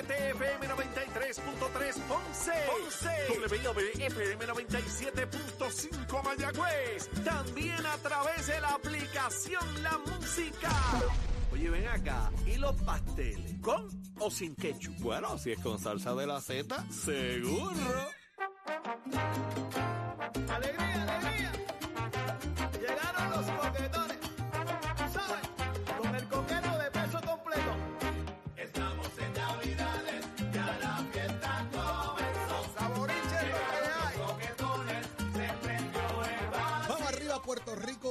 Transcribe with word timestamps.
WTFM 0.00 0.66
93.3 0.66 2.00
Ponce. 2.08 2.52
Ponce. 2.66 3.10
WIOB-FM 3.50 4.46
97.5 4.46 6.24
Mayagüez. 6.24 7.10
También 7.22 7.84
a 7.84 7.96
través 7.98 8.46
de 8.46 8.60
la 8.60 8.68
aplicación 8.68 9.82
La 9.82 9.98
Música. 9.98 10.70
Oye, 11.52 11.68
ven 11.68 11.86
acá. 11.88 12.30
¿Y 12.46 12.56
los 12.56 12.74
pasteles? 12.82 13.60
¿Con 13.60 13.88
o 14.18 14.30
sin 14.30 14.54
ketchup? 14.54 14.96
Bueno, 15.00 15.36
si 15.36 15.52
es 15.52 15.58
con 15.60 15.78
salsa 15.78 16.14
de 16.14 16.26
la 16.26 16.40
Z, 16.40 16.82
seguro. 16.90 18.08
¡Alegría, 20.48 21.18
alegría! 21.18 21.52
Llegaron 22.80 23.30
los 23.30 23.46
coquetones. 23.50 23.89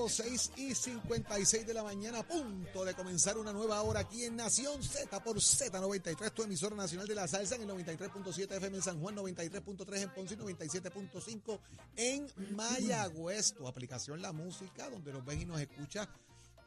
6 0.09 0.51
y 0.57 0.75
56 0.75 1.65
de 1.67 1.73
la 1.73 1.83
mañana, 1.83 2.19
a 2.19 2.27
punto 2.27 2.83
de 2.83 2.93
comenzar 2.95 3.37
una 3.37 3.53
nueva 3.53 3.81
hora 3.83 4.01
aquí 4.01 4.25
en 4.25 4.35
Nación 4.35 4.81
Z 4.81 5.23
por 5.23 5.37
Z93, 5.37 6.33
tu 6.33 6.43
emisora 6.43 6.75
nacional 6.75 7.07
de 7.07 7.15
la 7.15 7.27
salsa 7.27 7.55
en 7.55 7.61
el 7.61 7.69
93.7 7.69 8.57
FM 8.57 8.77
en 8.77 8.83
San 8.83 8.99
Juan, 8.99 9.15
93.3 9.15 10.01
en 10.01 10.09
Ponce 10.13 10.33
y 10.33 10.37
97.5 10.37 11.59
en 11.95 12.27
Mayagüez. 12.55 13.53
Tu 13.53 13.67
aplicación 13.67 14.21
La 14.21 14.33
Música, 14.33 14.89
donde 14.89 15.13
nos 15.13 15.23
ves 15.23 15.41
y 15.41 15.45
nos 15.45 15.61
escuchas 15.61 16.07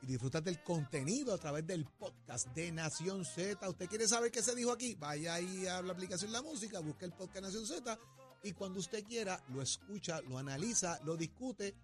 y 0.02 0.06
disfrutas 0.06 0.42
del 0.44 0.62
contenido 0.62 1.34
a 1.34 1.38
través 1.38 1.66
del 1.66 1.84
podcast 1.84 2.48
de 2.54 2.70
Nación 2.72 3.24
Z. 3.24 3.68
¿Usted 3.68 3.88
quiere 3.88 4.06
saber 4.06 4.30
qué 4.30 4.42
se 4.42 4.54
dijo 4.54 4.72
aquí? 4.72 4.94
Vaya 4.94 5.34
ahí 5.34 5.66
a 5.66 5.82
la 5.82 5.92
aplicación 5.92 6.32
La 6.32 6.42
Música, 6.42 6.78
busque 6.80 7.04
el 7.04 7.12
podcast 7.12 7.44
Nación 7.44 7.66
Z 7.66 7.98
y 8.44 8.52
cuando 8.52 8.80
usted 8.80 9.04
quiera 9.04 9.42
lo 9.48 9.62
escucha, 9.62 10.20
lo 10.22 10.38
analiza, 10.38 10.98
lo 11.04 11.16
discute 11.16 11.74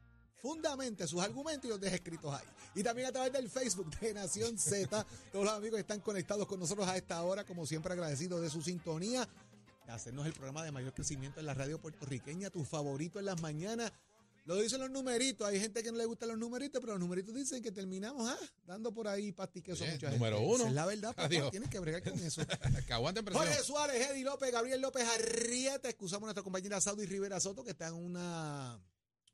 fundamente 0.41 1.07
sus 1.07 1.21
argumentos 1.21 1.67
y 1.67 1.69
los 1.69 1.81
deja 1.81 1.97
escritos 1.97 2.33
ahí. 2.33 2.47
Y 2.75 2.83
también 2.83 3.09
a 3.09 3.13
través 3.13 3.33
del 3.33 3.49
Facebook 3.51 3.91
de 3.99 4.15
Nación 4.15 4.59
Z, 4.59 5.07
todos 5.33 5.45
los 5.45 5.55
amigos 5.55 5.77
que 5.77 5.81
están 5.81 6.01
conectados 6.01 6.47
con 6.47 6.61
nosotros 6.61 6.87
a 6.89 6.97
esta 6.97 7.23
hora, 7.23 7.45
como 7.45 7.67
siempre 7.67 7.93
agradecidos 7.93 8.41
de 8.41 8.51
su 8.51 8.63
sintonía, 8.63 9.29
de 9.87 9.93
hacernos 9.93 10.27
el 10.27 10.33
programa 10.33 10.65
de 10.65 10.73
mayor 10.73 10.93
crecimiento 10.93 11.41
en 11.41 11.47
la 11.47 11.55
radio 11.55 11.81
puertorriqueña, 11.81 12.51
tu 12.51 12.65
favorito 12.65 13.19
en 13.19 13.25
las 13.25 13.41
mañanas. 13.41 13.93
Lo 14.45 14.57
dicen 14.57 14.81
los 14.81 14.91
numeritos, 14.91 15.47
hay 15.47 15.61
gente 15.61 15.83
que 15.83 15.93
no 15.93 15.99
le 15.99 16.07
gustan 16.07 16.31
los 16.31 16.39
numeritos, 16.39 16.81
pero 16.81 16.95
los 16.95 17.01
numeritos 17.01 17.35
dicen 17.35 17.63
que 17.63 17.71
terminamos 17.71 18.31
ah, 18.31 18.39
dando 18.67 18.95
por 18.95 19.07
ahí 19.07 19.31
pastiqueso 19.31 19.85
a 19.85 19.87
mucha 19.89 20.11
gente. 20.11 20.17
número 20.17 20.39
Esa 20.39 20.47
uno. 20.47 20.67
Es 20.69 20.73
la 20.73 20.87
verdad, 20.87 21.15
papá, 21.15 21.51
tienes 21.51 21.69
que 21.69 21.79
bregar 21.79 22.03
con 22.03 22.19
eso. 22.19 22.41
que 22.87 22.93
aguanten 22.95 23.27
presión. 23.27 23.47
Jorge 23.47 23.63
Suárez, 23.63 24.11
Eddie 24.11 24.25
López, 24.25 24.51
Gabriel 24.51 24.81
López 24.81 25.07
Arrieta, 25.07 25.91
excusamos 25.91 26.23
a 26.23 26.27
nuestra 26.29 26.43
compañera 26.43 26.81
Saudi 26.81 27.05
Rivera 27.05 27.39
Soto, 27.41 27.63
que 27.63 27.73
está 27.73 27.89
en 27.89 27.95
una 27.95 28.81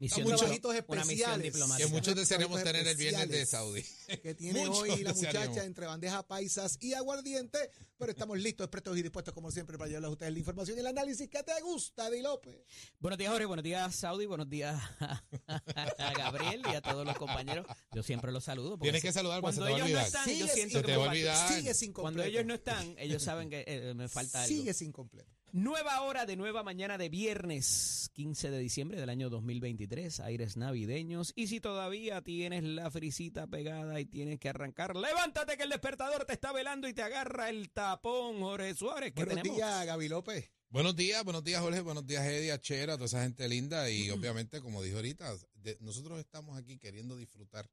Misión 0.01 0.25
Muchos 0.29 0.49
misión 0.49 0.77
especiales. 0.77 1.53
que 1.79 1.87
muchos 1.87 2.15
desearíamos 2.17 2.61
Trabajitos 2.61 2.65
tener 2.65 2.87
el 2.89 2.97
viernes 2.97 3.29
de. 3.29 3.47
Saudi. 3.47 3.83
que 4.23 4.35
tiene 4.35 4.67
Muchos 4.67 4.79
hoy 4.83 5.03
la 5.05 5.15
muchacha 5.15 5.65
entre 5.65 5.87
bandejas 5.87 6.25
paisas 6.25 6.77
y 6.81 6.95
aguardiente, 6.95 7.59
pero 7.97 8.11
estamos 8.13 8.39
listos, 8.39 8.69
prestos 8.69 8.99
y 8.99 9.03
dispuestos 9.03 9.33
como 9.33 9.51
siempre 9.51 9.79
para 9.79 9.89
llevarles 9.89 10.09
a 10.09 10.13
ustedes 10.13 10.33
la 10.33 10.39
información 10.41 10.77
y 10.77 10.81
el 10.81 10.87
análisis 10.89 11.29
que 11.29 11.43
te 11.43 11.59
gusta, 11.63 12.09
Eddie 12.09 12.23
López. 12.23 12.57
Buenos 12.99 13.19
días, 13.19 13.31
Jorge. 13.31 13.47
Buenos 13.47 13.63
días, 13.65 13.95
Saudi. 13.95 14.27
Buenos 14.27 14.49
días 14.51 14.81
a 15.47 16.13
Gabriel 16.17 16.63
y 16.71 16.75
a 16.75 16.81
todos 16.81 17.07
los 17.07 17.17
compañeros. 17.17 17.67
Yo 17.93 18.03
siempre 18.03 18.33
los 18.33 18.45
saludo. 18.45 18.71
porque 18.71 18.85
Tienes 18.87 19.03
que 19.03 19.13
saludar, 19.13 19.41
cuando 19.41 19.63
se 19.63 19.67
te 19.67 19.73
va 19.73 19.77
a 19.77 19.79
ellos 19.87 19.91
no 19.91 19.99
olvidar. 20.01 20.07
están, 20.07 20.27
yo 20.27 20.33
Sigue 20.47 20.49
siento 20.55 20.79
Se 20.79 20.81
que 20.83 20.87
te 20.87 20.93
me 20.93 20.97
va 20.99 21.05
a 21.05 21.07
falta- 21.07 21.13
olvidar. 21.13 21.53
Sigue 21.55 21.75
sin 21.75 21.93
completo. 21.93 22.03
Cuando 22.03 22.23
ellos 22.25 22.45
no 22.47 22.55
están, 22.55 22.95
ellos 22.99 23.23
saben 23.23 23.49
que 23.51 23.65
eh, 23.67 23.95
me 23.95 24.09
falta 24.09 24.43
algo. 24.43 24.49
Sigue 24.57 24.75
sin 24.75 24.93
completo. 24.93 25.31
Nueva 25.59 26.01
hora 26.03 26.27
de 26.27 26.35
nueva 26.35 26.65
mañana 26.65 26.99
de 26.99 27.09
viernes 27.09 28.11
15 28.15 28.51
de 28.51 28.59
diciembre 28.59 28.99
del 28.99 29.09
año 29.09 29.31
2023, 29.31 30.19
aires 30.19 30.57
navideños. 30.57 31.33
Y 31.37 31.47
si 31.47 31.61
todavía 31.61 32.23
tienes 32.23 32.65
la 32.65 32.91
frisita 32.91 33.47
pegada 33.47 34.01
y 34.01 34.05
tienes 34.05 34.41
que 34.41 34.49
arrancar, 34.49 34.97
levántate 34.97 35.57
que 35.57 35.63
el 35.63 35.69
despertador 35.71 36.25
te 36.25 36.33
está 36.33 36.51
velando 36.51 36.89
y 36.89 36.93
te 36.93 37.03
agarra 37.03 37.51
el 37.51 37.71
tapón, 37.71 38.41
Jorge 38.41 38.75
Suárez. 38.75 39.13
¿Qué 39.13 39.25
Buenos 39.25 39.43
tenemos? 39.45 39.57
días, 39.57 39.87
Gaby 39.87 40.09
López. 40.09 40.51
Buenos 40.71 40.97
días, 40.97 41.23
buenos 41.23 41.45
días, 41.45 41.61
Jorge. 41.63 41.81
Buenos 41.83 42.05
días, 42.05 42.27
Eddie, 42.27 42.51
a 42.51 42.61
Chera, 42.61 42.95
a 42.95 42.97
toda 42.97 43.07
esa 43.07 43.23
gente 43.23 43.49
linda. 43.49 43.89
Y 43.89 44.11
obviamente, 44.11 44.61
como 44.61 44.83
dijo 44.83 44.97
ahorita, 44.97 45.37
de- 45.55 45.77
nosotros 45.79 46.19
estamos 46.19 46.59
aquí 46.59 46.79
queriendo 46.79 47.17
disfrutar 47.17 47.71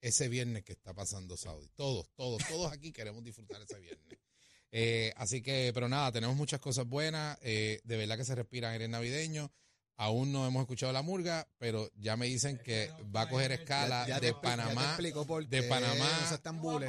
ese 0.00 0.28
viernes 0.28 0.62
que 0.62 0.74
está 0.74 0.94
pasando 0.94 1.36
Saudi. 1.36 1.68
Todos, 1.74 2.08
todos, 2.14 2.40
todos 2.48 2.70
aquí 2.70 2.92
queremos 2.92 3.24
disfrutar 3.24 3.60
ese 3.62 3.80
viernes. 3.80 4.16
Eh, 4.78 5.10
así 5.16 5.40
que, 5.40 5.70
pero 5.72 5.88
nada, 5.88 6.12
tenemos 6.12 6.36
muchas 6.36 6.60
cosas 6.60 6.86
buenas. 6.86 7.38
eh, 7.40 7.80
de 7.84 7.96
verdad 7.96 8.18
que 8.18 8.24
se 8.26 8.34
respira 8.34 8.70
aire 8.72 8.88
navideño. 8.88 9.50
Aún 9.98 10.30
no 10.30 10.46
hemos 10.46 10.60
escuchado 10.60 10.92
la 10.92 11.00
murga, 11.00 11.48
pero 11.56 11.90
ya 11.96 12.18
me 12.18 12.26
dicen 12.26 12.58
que 12.62 12.90
va 13.16 13.22
a 13.22 13.28
coger 13.30 13.52
escala 13.52 14.02
Ya- 14.06 14.16
ya 14.16 14.20
te 14.20 14.26
de 14.26 14.32
expli- 14.34 14.34
ya 14.34 14.40
te 14.42 14.74
Panamá, 14.74 14.96
por 15.26 15.46
de 15.48 15.62
Panamá, 15.62 16.04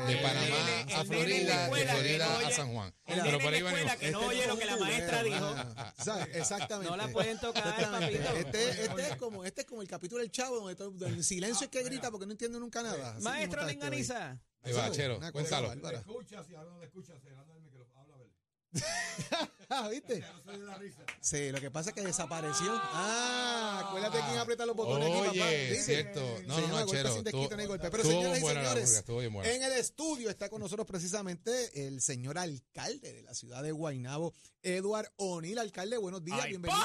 de 0.05 0.17
Panamá 0.17 0.81
a 0.93 1.05
Florida, 1.05 1.69
de 1.69 1.85
Florida 1.85 2.27
no 2.41 2.47
a 2.47 2.51
San 2.51 2.73
Juan. 2.73 2.93
El 3.05 3.21
Pero 3.21 3.39
por 3.39 3.53
ahí 3.53 3.61
venimos. 3.61 3.95
que 3.95 4.11
no 4.11 4.19
Este 4.19 4.29
oye 4.37 4.47
lo 4.47 4.59
que 4.59 4.65
la 4.65 4.75
maestra 4.75 5.23
dijo. 5.23 5.45
ah. 5.55 5.93
Exactamente. 6.33 6.89
No 6.91 6.97
la 6.97 7.07
pueden 7.07 7.39
tocar, 7.39 7.63
papito. 7.91 8.29
Este, 8.35 8.69
este 8.83 9.01
es 9.03 9.15
como, 9.15 9.45
este 9.45 9.61
es 9.61 9.67
como 9.67 9.81
el 9.81 9.87
capítulo 9.87 10.19
del 10.21 10.29
chavo 10.31 10.57
donde 10.57 10.75
todo, 10.75 11.07
el 11.07 11.23
silencio 11.23 11.63
es 11.63 11.71
que 11.71 11.83
grita 11.83 12.11
porque 12.11 12.25
no 12.25 12.33
entiende 12.33 12.59
nunca 12.59 12.83
nada. 12.83 13.13
Así 13.15 13.23
Maestro 13.23 13.61
este. 13.61 13.71
Linganiza. 13.71 14.37
Ahí 14.63 14.73
va, 14.73 14.91
Chero, 14.91 15.21
cuéntalo. 15.31 15.69
bárbara. 15.69 15.99
escuchas 15.99 16.45
y 16.49 16.55
ahora 16.55 16.71
no 16.71 16.83
escuchas, 16.83 17.21
cerrando 17.23 17.53
el 17.55 17.61
micrófono. 17.61 18.01
Habla, 18.01 18.15
a 18.15 18.17
ver. 18.17 18.27
Ah, 18.27 18.56
¿viste? 19.91 20.15
De 20.45 20.57
la 20.59 20.77
risa. 20.77 21.03
Sí, 21.19 21.51
lo 21.51 21.59
que 21.59 21.71
pasa 21.71 21.89
es 21.89 21.95
que 21.95 22.01
desapareció. 22.01 22.67
Ah, 22.71 23.83
acuérdate 23.87 24.19
quién 24.27 24.37
aprieta 24.39 24.65
los 24.65 24.75
botones 24.75 25.07
aquí, 25.09 25.17
papá. 25.39 25.47
Oye, 25.49 25.69
¿Viste? 25.69 25.83
cierto. 25.83 26.21
No, 26.45 26.55
Sí, 26.55 26.61
no, 26.61 26.67
no, 26.67 26.73
golpe 26.79 26.91
Chero. 26.97 27.13
sin 27.13 27.23
desquite, 27.23 27.55
no 27.55 27.61
hay 27.61 27.67
golpe. 27.67 27.89
Pero 27.91 28.03
señoras 28.03 28.37
y 28.37 28.41
señores, 28.41 29.03
buena. 29.31 29.51
en 29.51 29.63
el 29.63 29.71
estudio 29.73 30.29
está 30.29 30.49
con 30.49 30.61
nosotros 30.61 30.85
precisamente 30.87 31.87
el 31.87 32.01
señor 32.01 32.37
alcalde 32.37 33.13
de 33.13 33.23
la 33.23 33.33
ciudad 33.33 33.63
de 33.63 33.71
Guaynabo, 33.71 34.33
Eduard 34.61 35.11
O'Neill. 35.17 35.59
Alcalde, 35.59 35.97
buenos 35.97 36.23
días, 36.23 36.39
¡Ay, 36.41 36.49
bienvenido. 36.51 36.79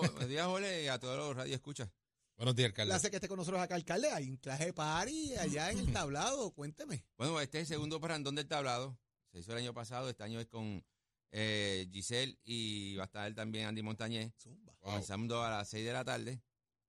buenos 0.00 0.28
días, 0.28 0.46
Jorge, 0.46 0.84
y 0.84 0.88
a 0.88 0.98
todos 0.98 1.16
los 1.18 1.36
radio 1.36 1.54
escuchas. 1.54 1.88
Buenos 2.36 2.54
días, 2.54 2.66
alcalde. 2.68 2.90
Placer 2.92 3.10
que 3.10 3.16
esté 3.16 3.28
con 3.28 3.38
nosotros 3.38 3.62
acá, 3.62 3.74
alcalde. 3.74 4.10
Hay 4.10 4.28
un 4.28 4.38
traje 4.38 4.72
party 4.72 5.36
allá 5.36 5.70
en 5.70 5.78
el 5.78 5.92
tablado, 5.92 6.50
cuénteme. 6.52 7.04
Bueno, 7.16 7.40
este 7.40 7.58
es 7.58 7.62
el 7.62 7.76
segundo 7.76 7.98
parandón 7.98 8.34
del 8.34 8.46
tablado. 8.46 8.98
Se 9.36 9.40
hizo 9.40 9.52
el 9.52 9.58
año 9.58 9.74
pasado, 9.74 10.08
este 10.08 10.22
año 10.22 10.40
es 10.40 10.46
con 10.46 10.82
eh, 11.30 11.86
Giselle 11.92 12.38
y 12.42 12.96
va 12.96 13.02
a 13.02 13.04
estar 13.04 13.34
también 13.34 13.66
Andy 13.66 13.82
Montañez. 13.82 14.32
Zumba. 14.38 14.72
Wow. 14.80 14.92
Comenzando 14.92 15.42
a 15.42 15.50
las 15.50 15.68
6 15.68 15.84
de 15.84 15.92
la 15.92 16.02
tarde. 16.06 16.40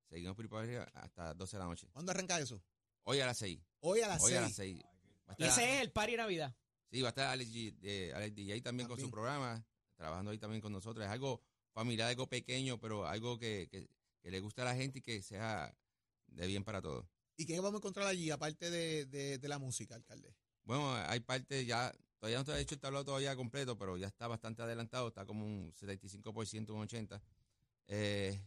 Seguimos 0.09 0.38
por 0.38 0.63
arriba 0.63 0.84
hasta 0.94 1.25
las 1.25 1.38
12 1.38 1.57
de 1.57 1.59
la 1.59 1.66
noche. 1.68 1.88
¿Cuándo 1.91 2.12
arranca 2.13 2.40
eso? 2.40 2.63
Hoy 3.03 3.19
a 3.19 3.25
las 3.25 3.38
6. 3.40 3.59
Hoy 3.81 4.00
a 4.00 4.07
las 4.07 4.24
Hoy 4.24 4.34
a 4.36 4.40
las 4.41 4.53
seis. 4.53 4.80
6. 4.81 4.84
Va 5.28 5.34
a 5.34 5.36
Y 5.38 5.44
estar, 5.44 5.62
ese 5.63 5.75
es 5.75 5.81
el 5.81 5.91
party 5.91 6.12
de 6.12 6.18
Navidad. 6.19 6.56
sí, 6.90 7.02
va 7.02 7.09
a 7.09 7.12
estar 7.12 7.28
Alex, 7.28 7.52
G- 7.52 7.78
eh, 7.81 8.13
Alex 8.16 8.34
DJ 8.34 8.62
también, 8.62 8.88
con 8.88 8.97
su 8.97 9.12
programa, 9.12 9.62
trabajando 9.97 10.31
ahí 10.31 10.38
también 10.38 10.62
con 10.62 10.72
nosotros. 10.72 11.06
Es 11.06 11.12
algo 11.12 11.44
familiar, 11.74 12.07
algo 12.07 12.28
pequeño, 12.30 12.80
pero 12.80 13.06
algo 13.06 13.38
que, 13.38 13.68
que- 13.69 13.90
que 14.22 14.31
le 14.31 14.40
gusta 14.40 14.62
a 14.62 14.66
la 14.66 14.75
gente 14.75 15.00
y 15.00 15.02
que 15.02 15.22
sea 15.22 15.78
de 16.28 16.47
bien 16.47 16.63
para 16.63 16.81
todos. 16.81 17.06
¿Y 17.36 17.46
qué 17.46 17.57
vamos 17.59 17.74
a 17.74 17.78
encontrar 17.80 18.07
allí, 18.07 18.31
aparte 18.31 18.69
de, 18.72 19.06
de- 19.06 19.38
de 19.38 19.47
la 19.50 19.59
música, 19.59 19.96
alcalde? 19.96 20.34
Bueno, 20.63 20.94
hay 20.96 21.19
parte 21.19 21.66
ya, 21.66 21.94
todavía 22.20 22.38
no 22.40 22.46
te 22.46 22.52
he 22.54 22.60
hecho 22.62 22.76
el 22.76 22.82
tablado 22.82 23.06
todavía 23.06 23.36
completo, 23.36 23.78
pero 23.78 23.98
ya 23.98 24.08
está 24.08 24.28
bastante 24.28 24.62
adelantado, 24.62 25.08
está 25.10 25.26
como 25.26 25.46
un 25.46 25.74
75%, 25.74 26.74
un 26.74 26.82
80%. 26.88 27.22
Eh, 27.88 28.40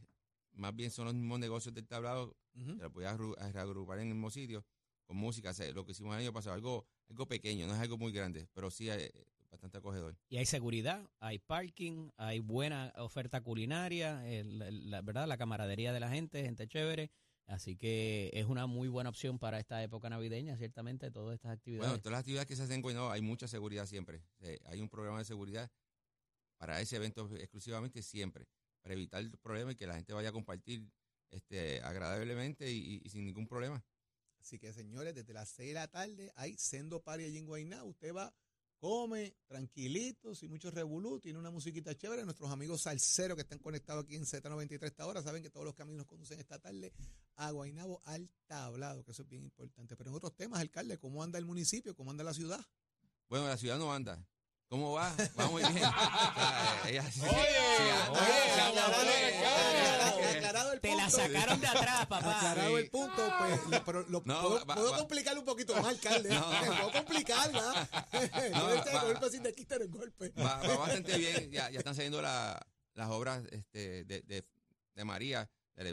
más 0.52 0.74
bien 0.74 0.90
son 0.90 1.06
los 1.06 1.14
mismos 1.14 1.38
negocios 1.38 1.74
del 1.74 1.86
tablado, 1.86 2.36
Ujú. 2.54 2.76
que 2.76 2.82
lo 2.82 2.90
voy 2.90 3.04
a 3.04 3.16
agru- 3.16 3.36
a 3.38 3.50
reagrupar 3.52 3.98
en 3.98 4.08
el 4.08 4.14
mismo 4.14 4.30
sitio, 4.30 4.64
con 5.06 5.16
música, 5.16 5.50
o 5.50 5.54
sea, 5.54 5.70
lo 5.72 5.84
que 5.84 5.92
hicimos 5.92 6.14
el 6.14 6.20
año 6.22 6.32
pasado, 6.32 6.54
algo, 6.54 6.86
algo 7.08 7.26
pequeño, 7.26 7.66
no 7.66 7.74
es 7.74 7.80
algo 7.80 7.96
muy 7.96 8.12
grande, 8.12 8.48
pero 8.52 8.70
sí 8.70 8.90
eh, 8.90 9.10
bastante 9.50 9.78
acogedor. 9.78 10.16
Y 10.28 10.36
hay 10.36 10.46
seguridad, 10.46 11.08
hay 11.18 11.38
parking, 11.38 12.10
hay 12.16 12.38
buena 12.40 12.92
oferta 12.98 13.40
culinaria, 13.40 14.26
el- 14.28 14.60
el- 14.62 14.90
la 14.90 15.00
verdad, 15.02 15.26
la 15.26 15.36
camaradería 15.38 15.92
de 15.92 16.00
la 16.00 16.10
gente, 16.10 16.42
gente 16.42 16.68
chévere. 16.68 17.10
Así 17.50 17.74
que 17.76 18.30
es 18.32 18.46
una 18.46 18.66
muy 18.68 18.86
buena 18.86 19.10
opción 19.10 19.40
para 19.40 19.58
esta 19.58 19.82
época 19.82 20.08
navideña, 20.08 20.56
ciertamente, 20.56 21.10
todas 21.10 21.34
estas 21.34 21.50
actividades. 21.50 21.88
Bueno, 21.88 22.00
todas 22.00 22.12
las 22.12 22.20
actividades 22.20 22.46
que 22.46 22.54
se 22.54 22.62
hacen 22.62 22.76
en 22.76 22.82
Guaynabo 22.82 23.10
hay 23.10 23.22
mucha 23.22 23.48
seguridad 23.48 23.86
siempre. 23.86 24.22
Eh, 24.38 24.60
hay 24.66 24.80
un 24.80 24.88
programa 24.88 25.18
de 25.18 25.24
seguridad 25.24 25.68
para 26.58 26.80
ese 26.80 26.94
evento 26.94 27.28
exclusivamente 27.36 28.02
siempre, 28.02 28.46
para 28.82 28.94
evitar 28.94 29.20
el 29.20 29.32
problema 29.38 29.72
y 29.72 29.74
que 29.74 29.88
la 29.88 29.96
gente 29.96 30.12
vaya 30.12 30.28
a 30.28 30.32
compartir 30.32 30.88
este, 31.30 31.80
agradablemente 31.82 32.70
y, 32.70 32.76
y- 32.78 33.00
y 33.04 33.08
sin 33.08 33.24
ningún 33.24 33.48
problema. 33.48 33.84
Así 34.38 34.58
que, 34.60 34.72
señores, 34.72 35.12
desde 35.14 35.32
las 35.34 35.48
6 35.48 35.70
de 35.70 35.74
la 35.74 35.88
tarde 35.88 36.32
hay 36.36 36.56
sendo 36.56 37.02
party 37.02 37.24
allí 37.24 37.38
en 37.38 37.46
Guaynabo. 37.46 37.88
Usted 37.88 38.14
va, 38.14 38.32
come, 38.80 39.36
tranquilito, 39.46 40.34
sin 40.34 40.50
mucho 40.50 40.70
revolú, 40.70 41.20
tiene 41.20 41.38
una 41.38 41.50
musiquita 41.50 41.94
chévere. 41.94 42.24
Nuestros 42.24 42.50
amigos 42.50 42.80
salseros 42.80 43.36
que 43.36 43.42
están 43.42 43.58
conectados 43.58 44.04
aquí 44.04 44.16
en 44.16 44.24
Z93 44.24 44.82
esta 44.82 45.06
hora 45.06 45.22
saben 45.22 45.42
que 45.42 45.50
todos 45.50 45.66
los 45.66 45.74
caminos 45.74 46.06
conducen 46.06 46.40
esta 46.40 46.58
tarde 46.58 46.92
a 47.36 47.50
Guaynabo 47.50 48.00
al 48.06 48.30
tablado, 48.46 49.04
que 49.04 49.12
eso 49.12 49.22
es 49.22 49.28
bien 49.28 49.42
importante. 49.42 49.96
Pero 49.96 50.10
en 50.10 50.16
otros 50.16 50.34
temas, 50.34 50.60
alcalde, 50.60 50.98
¿cómo 50.98 51.22
anda 51.22 51.38
el 51.38 51.44
municipio? 51.44 51.94
¿Cómo 51.94 52.10
anda 52.10 52.24
la 52.24 52.34
ciudad? 52.34 52.64
Bueno, 53.28 53.46
la 53.46 53.58
ciudad 53.58 53.78
no 53.78 53.92
anda. 53.92 54.26
¿Cómo 54.70 54.92
va? 54.92 55.12
Va 55.38 55.48
muy 55.48 55.62
bien. 55.64 55.82
Te 60.80 60.94
la 60.96 61.10
sacaron 61.10 61.60
de 61.60 61.66
atrás, 61.66 62.06
papá. 62.06 62.38
Aclarado 62.38 62.78
el 62.78 62.88
punto, 62.88 63.32
pues, 63.38 63.66
lo- 63.68 63.84
pero 63.84 64.02
lo, 64.08 64.22
No, 64.24 64.40
puedo, 64.42 64.64
va- 64.66 64.74
puedo 64.76 64.90
va- 64.92 64.98
complicarle 64.98 65.40
un 65.40 65.44
poquito 65.44 65.74
más, 65.74 65.86
alcalde. 65.86 66.28
No. 66.30 66.40
Puedo 66.66 66.92
complicarla. 66.92 67.88
No, 68.52 68.58
No, 68.58 68.70
este 68.70 68.94
va- 68.94 69.04
golpe 69.04 69.30
sin 69.30 69.42
de 69.42 69.52
quítale 69.54 69.84
el 69.84 69.90
golpe. 69.90 70.30
Va, 70.38 70.56
bastante 70.76 71.18
bien. 71.18 71.50
Ya, 71.52 71.68
ya 71.70 71.78
están 71.78 71.94
saliendo 71.94 72.22
la- 72.22 72.64
las 72.94 73.08
obras 73.10 73.42
este, 73.50 74.04
de, 74.04 74.22
de, 74.22 74.44
de 74.94 75.04
María, 75.04 75.50
de, 75.74 75.92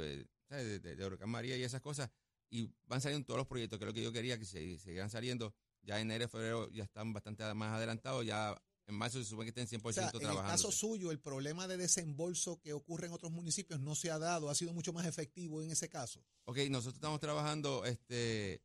de, 0.50 0.80
de- 0.80 0.96
de 0.96 1.06
Huracán 1.06 1.30
María 1.30 1.58
y 1.58 1.64
esas 1.64 1.82
cosas. 1.82 2.10
Y 2.50 2.70
van 2.86 3.02
saliendo 3.02 3.26
todos 3.26 3.40
los 3.40 3.48
proyectos, 3.48 3.78
que 3.80 3.86
es 3.86 3.88
lo 3.88 3.94
que 3.94 4.04
yo 4.04 4.12
quería 4.14 4.38
que 4.38 4.46
se 4.46 4.78
siguieran 4.78 5.10
saliendo. 5.10 5.54
Ya 5.88 6.00
en 6.00 6.12
enero 6.12 6.26
y 6.26 6.28
febrero 6.28 6.70
ya 6.70 6.84
están 6.84 7.14
bastante 7.14 7.52
más 7.54 7.74
adelantados. 7.74 8.26
Ya 8.26 8.62
en 8.88 8.96
marzo 8.96 9.20
se 9.20 9.26
supone 9.26 9.52
que 9.52 9.62
estén 9.62 9.80
100% 9.80 9.88
O 9.90 9.94
sea, 9.94 10.04
en 10.04 10.16
el 10.16 10.20
trabajando. 10.20 10.52
caso 10.52 10.72
suyo, 10.72 11.12
el 11.12 11.20
problema 11.20 11.68
de 11.68 11.78
desembolso 11.78 12.60
que 12.60 12.74
ocurre 12.74 13.08
en 13.08 13.14
otros 13.14 13.32
municipios 13.32 13.80
no 13.80 13.96
se 13.96 14.12
ha 14.12 14.20
dado, 14.20 14.50
ha 14.50 14.56
sido 14.56 14.74
mucho 14.74 14.92
más 14.92 15.06
efectivo 15.06 15.62
en 15.62 15.72
ese 15.72 15.88
caso. 15.88 16.26
Ok, 16.46 16.58
nosotros 16.70 16.96
estamos 16.96 17.22
trabajando 17.22 17.86
este, 17.86 18.62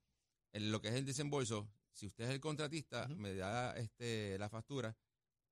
en 0.52 0.72
lo 0.72 0.80
que 0.80 0.88
es 0.88 0.94
el 0.94 1.04
desembolso. 1.04 1.68
Si 1.92 2.06
usted 2.06 2.24
es 2.24 2.30
el 2.30 2.40
contratista, 2.40 3.06
me 3.08 3.34
da 3.34 3.76
este, 3.76 4.36
la 4.38 4.48
factura 4.48 4.96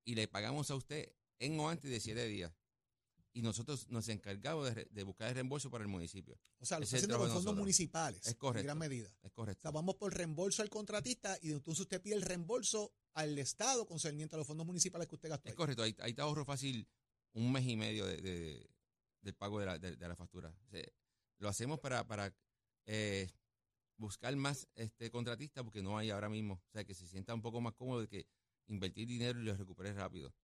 y 0.04 0.16
le 0.16 0.26
pagamos 0.26 0.70
a 0.70 0.74
usted 0.74 1.12
en 1.38 1.58
o 1.60 1.68
antes 1.68 1.90
de 1.90 2.00
siete 2.00 2.26
días. 2.26 2.52
Y 3.32 3.42
nosotros 3.42 3.88
nos 3.88 4.08
encargamos 4.08 4.64
de, 4.66 4.74
re- 4.74 4.88
de 4.90 5.02
buscar 5.04 5.28
el 5.28 5.34
reembolso 5.34 5.70
para 5.70 5.82
el 5.82 5.88
municipio. 5.88 6.36
O 6.58 6.64
sea, 6.66 6.78
lo 6.78 6.84
está 6.84 6.96
haciendo 6.96 7.16
con 7.16 7.26
fondos 7.28 7.44
nosotros. 7.44 7.58
municipales. 7.60 8.26
Es 8.26 8.34
correcto. 8.34 8.60
En 8.60 8.66
gran 8.66 8.78
medida. 8.78 9.08
Es 9.22 9.30
O 9.30 9.34
correcto. 9.34 9.62
sea, 9.62 9.70
vamos 9.70 9.94
por 9.96 10.12
reembolso 10.12 10.62
al 10.62 10.68
contratista 10.70 11.38
y 11.40 11.52
entonces 11.52 11.80
usted 11.82 12.02
pide 12.02 12.16
el 12.16 12.22
reembolso 12.22 12.92
al 13.14 13.38
Estado 13.38 13.86
concerniente 13.86 14.34
a 14.34 14.38
los 14.38 14.46
fondos 14.46 14.66
municipales 14.66 15.06
que 15.06 15.14
usted 15.14 15.28
gastó. 15.28 15.48
Es 15.48 15.52
ahí. 15.52 15.56
correcto. 15.56 15.82
Ahí, 15.84 15.94
ahí 16.00 16.12
te 16.14 16.22
ahorro 16.22 16.44
fácil 16.44 16.88
un 17.34 17.52
mes 17.52 17.64
y 17.66 17.76
medio 17.76 18.04
de, 18.06 18.16
de- 18.20 18.70
del 19.22 19.34
pago 19.34 19.60
de 19.60 19.66
la, 19.66 19.78
de, 19.78 19.94
de 19.96 20.08
la 20.08 20.16
factura. 20.16 20.52
O 20.66 20.70
sea, 20.70 20.82
lo 21.38 21.48
hacemos 21.48 21.78
para, 21.78 22.04
para 22.06 22.34
eh, 22.86 23.28
buscar 23.96 24.34
más 24.34 24.66
este 24.74 25.10
contratistas 25.10 25.62
porque 25.62 25.82
no 25.82 25.96
hay 25.98 26.10
ahora 26.10 26.28
mismo. 26.28 26.54
O 26.54 26.70
sea, 26.72 26.84
que 26.84 26.94
se 26.94 27.06
sienta 27.06 27.32
un 27.34 27.42
poco 27.42 27.60
más 27.60 27.74
cómodo 27.74 28.00
de 28.00 28.08
que 28.08 28.26
invertir 28.66 29.06
dinero 29.06 29.38
y 29.40 29.44
lo 29.44 29.56
recupere 29.56 29.92
rápido. 29.92 30.34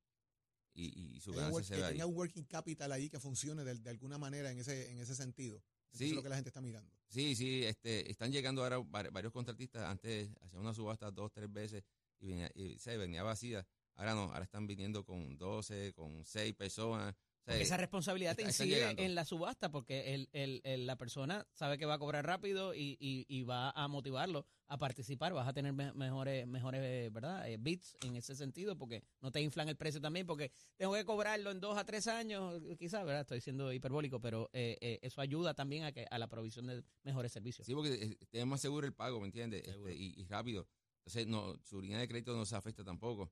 Y, 0.78 1.17
y 1.17 1.20
su 1.20 1.31
Que 1.32 1.38
ganancia 1.38 1.62
se 1.64 1.75
que 1.75 1.81
ve 1.81 1.87
ahí. 1.87 1.93
tenga 1.94 2.06
un 2.06 2.14
working 2.14 2.44
capital 2.44 2.93
ahí 2.93 3.08
que 3.08 3.19
funcione 3.19 3.64
de, 3.64 3.75
de 3.76 3.90
alguna 3.90 4.19
manera 4.19 4.50
en 4.50 4.58
ese, 4.58 4.90
en 4.93 5.00
ese 5.00 5.14
sentido. 5.14 5.56
Eso 5.90 5.99
Sí. 5.99 6.11
es 6.11 6.12
lo 6.12 6.23
que 6.23 6.28
la 6.28 6.34
gente 6.37 6.50
está 6.50 6.61
mirando. 6.61 6.93
Sí, 7.08 7.34
sí, 7.34 7.64
este, 7.64 8.11
están 8.11 8.31
llegando 8.31 8.62
ahora 8.62 8.78
var- 8.78 9.11
varios 9.11 9.32
contratistas. 9.32 9.84
Antes 9.84 10.28
hacían 10.43 10.61
una 10.61 10.75
subasta 10.75 11.11
dos, 11.11 11.32
tres 11.32 11.50
veces 11.50 11.82
y, 12.20 12.26
venía, 12.28 12.50
y 12.55 12.78
se 12.78 12.96
venía 12.99 13.23
vacía. 13.23 13.67
Ahora 13.94 14.14
no, 14.14 14.25
ahora 14.25 14.44
están 14.44 14.67
viniendo 14.67 15.02
con 15.06 15.38
12, 15.38 15.94
con 15.94 16.23
6 16.26 16.55
personas. 16.55 17.14
Esa 17.47 17.77
responsabilidad 17.77 18.35
te 18.35 18.43
está- 18.43 18.65
incide 18.65 19.05
en 19.05 19.15
la 19.15 19.25
subasta 19.25 19.71
porque 19.71 20.15
el, 20.15 20.29
el- 20.33 20.61
el- 20.65 20.87
la 20.87 20.97
persona 20.97 21.47
sabe 21.53 21.79
que 21.79 21.87
va 21.87 21.95
a 21.95 21.99
cobrar 21.99 22.27
rápido 22.27 22.75
y, 22.75 22.97
y- 23.01 23.25
y 23.29 23.43
va 23.45 23.71
a 23.71 23.87
motivarlo 23.89 24.47
a 24.67 24.79
participar. 24.79 25.33
Vas 25.33 25.47
a 25.47 25.53
tener 25.53 25.73
me- 25.73 25.93
mejores, 25.93 26.47
mejores 26.47 27.13
¿verdad? 27.13 27.49
Eh, 27.49 27.57
bits 27.59 27.97
en 28.05 28.17
ese 28.17 28.35
sentido 28.35 28.77
porque 28.77 29.03
no 29.21 29.31
te 29.31 29.41
inflan 29.41 29.69
el 29.69 29.77
precio 29.77 30.01
también 30.01 30.27
porque 30.27 30.51
tengo 30.77 30.95
que 30.95 31.05
cobrarlo 31.05 31.51
en 31.53 31.61
dos 31.61 31.79
a 31.79 31.85
tres 31.85 32.07
años, 32.09 32.61
quizás, 32.79 33.05
¿verdad? 33.05 33.21
Estoy 33.21 33.41
siendo 33.41 33.73
hiperbólico, 33.73 34.21
pero 34.21 34.51
eh, 34.53 34.77
eh, 34.81 34.99
eso 35.03 35.21
ayuda 35.21 35.55
también 35.55 35.85
a, 35.85 35.93
que, 35.93 36.07
a 36.11 36.19
la 36.19 36.29
provisión 36.29 36.67
de 36.67 36.83
mejores 37.05 37.31
servicios. 37.33 37.65
Sí, 37.67 37.75
porque 37.75 37.95
eh, 37.95 38.19
es 38.33 38.47
más 38.47 38.61
seguro 38.61 38.87
el 38.87 38.93
pago, 38.93 39.21
¿me 39.21 39.27
entiendes? 39.27 39.63
Este, 39.67 39.95
y, 39.95 40.15
y 40.21 40.25
rápido. 40.25 40.67
Entonces, 41.05 41.29
no, 41.29 41.57
su 41.63 41.81
línea 41.81 42.01
de 42.01 42.09
crédito 42.09 42.35
no 42.35 42.45
se 42.45 42.57
afecta 42.57 42.83
tampoco. 42.83 43.31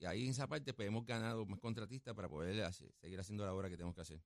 Y 0.00 0.06
ahí 0.06 0.24
en 0.24 0.30
esa 0.30 0.48
parte 0.48 0.72
pues, 0.74 0.88
hemos 0.88 1.04
ganado 1.06 1.44
más 1.46 1.60
contratistas 1.60 2.14
para 2.14 2.28
poder 2.28 2.64
hacer- 2.64 2.90
seguir 3.00 3.20
haciendo 3.20 3.44
la 3.44 3.54
obra 3.54 3.68
que 3.68 3.76
tenemos 3.76 3.94
que 3.94 4.00
hacer. 4.00 4.20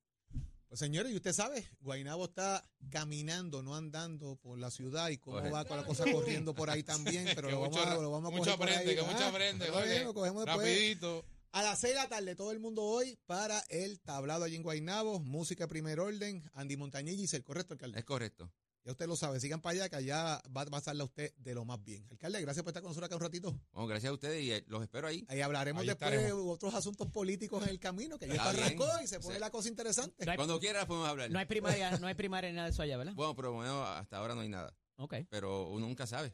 Pues 0.68 0.78
señores, 0.80 1.12
y 1.12 1.16
usted 1.16 1.32
sabe, 1.32 1.68
Guainabo 1.80 2.24
está 2.24 2.64
caminando, 2.90 3.62
no 3.62 3.76
andando 3.76 4.36
por 4.36 4.58
la 4.58 4.70
ciudad 4.70 5.08
y 5.10 5.18
cómo 5.18 5.36
Correcto. 5.36 5.54
va 5.56 5.64
con 5.66 5.76
la 5.76 5.84
cosa 5.84 6.04
corriendo 6.10 6.54
por 6.54 6.70
ahí 6.70 6.82
también, 6.82 7.26
pero 7.34 7.50
lo 7.50 7.60
vamos, 7.60 7.76
mucho, 7.76 7.90
a, 7.90 7.94
lo 7.94 8.10
vamos 8.10 8.32
a 8.32 8.36
mucho 8.36 8.44
coger 8.52 8.58
por 8.58 8.68
aprende, 8.68 8.90
ahí. 8.90 8.96
que 8.96 9.02
mucho 9.02 9.24
Ah, 9.24 9.28
aprende. 9.28 9.70
oye, 9.70 10.04
lo 10.04 10.14
cogemos 10.14 10.44
después. 10.46 10.66
rapidito. 10.66 11.24
A 11.52 11.62
las 11.62 11.78
6 11.78 11.94
de 11.94 12.00
la 12.00 12.08
tarde, 12.08 12.34
todo 12.34 12.50
el 12.50 12.58
mundo 12.58 12.82
hoy 12.82 13.16
para 13.26 13.60
el 13.68 14.00
tablado 14.00 14.42
allí 14.44 14.56
en 14.56 14.62
Guainabo, 14.64 15.20
música 15.20 15.68
primer 15.68 16.00
orden, 16.00 16.42
Andy 16.54 16.76
Montañez 16.76 17.16
y 17.18 17.36
el 17.36 17.44
correcto, 17.44 17.74
alcalde. 17.74 17.98
Es 18.00 18.04
correcto. 18.04 18.50
Ya 18.84 18.92
usted 18.92 19.06
lo 19.06 19.16
sabe, 19.16 19.40
sigan 19.40 19.62
para 19.62 19.72
allá, 19.72 19.88
que 19.88 19.96
allá 19.96 20.42
va 20.54 20.60
a 20.60 20.66
pasarle 20.66 21.00
a 21.02 21.06
usted 21.06 21.32
de 21.38 21.54
lo 21.54 21.64
más 21.64 21.82
bien. 21.82 22.06
Alcalde, 22.10 22.40
gracias 22.42 22.62
por 22.62 22.70
estar 22.70 22.82
con 22.82 22.90
nosotros 22.90 23.06
acá 23.06 23.16
un 23.16 23.22
ratito. 23.22 23.58
Bueno, 23.72 23.86
gracias 23.88 24.10
a 24.10 24.12
ustedes 24.12 24.42
y 24.44 24.52
eh, 24.52 24.62
los 24.68 24.82
espero 24.82 25.08
ahí. 25.08 25.24
Ahí 25.28 25.40
hablaremos 25.40 25.80
Ahí 25.80 25.86
después 25.88 26.12
estaremos. 26.12 26.44
de 26.44 26.50
otros 26.52 26.74
asuntos 26.74 27.08
políticos 27.10 27.62
en 27.62 27.70
el 27.70 27.80
camino, 27.80 28.18
que 28.18 28.26
ya 28.28 28.34
Está 28.34 28.50
arrancó 28.50 28.86
y 29.02 29.06
se 29.06 29.20
pone 29.20 29.36
Sí. 29.36 29.40
la 29.40 29.50
cosa 29.50 29.68
interesante. 29.70 30.24
No 30.26 30.32
hay, 30.32 30.36
Cuando 30.36 30.60
quieras 30.60 30.84
podemos 30.84 31.08
hablar. 31.08 31.30
no 31.30 31.38
hay 31.38 31.46
primaria, 31.46 31.98
no 31.98 32.06
hay 32.06 32.14
primaria 32.14 32.50
ni 32.50 32.56
nada 32.56 32.68
de 32.68 32.72
eso 32.74 32.82
allá, 32.82 32.98
¿verdad? 32.98 33.14
Bueno, 33.14 33.34
pero 33.34 33.52
bueno, 33.52 33.82
hasta 33.84 34.18
ahora 34.18 34.34
no 34.34 34.42
hay 34.42 34.50
nada. 34.50 34.76
Ok. 34.96 35.14
Pero 35.30 35.68
uno 35.70 35.86
nunca 35.86 36.06
sabe. 36.06 36.30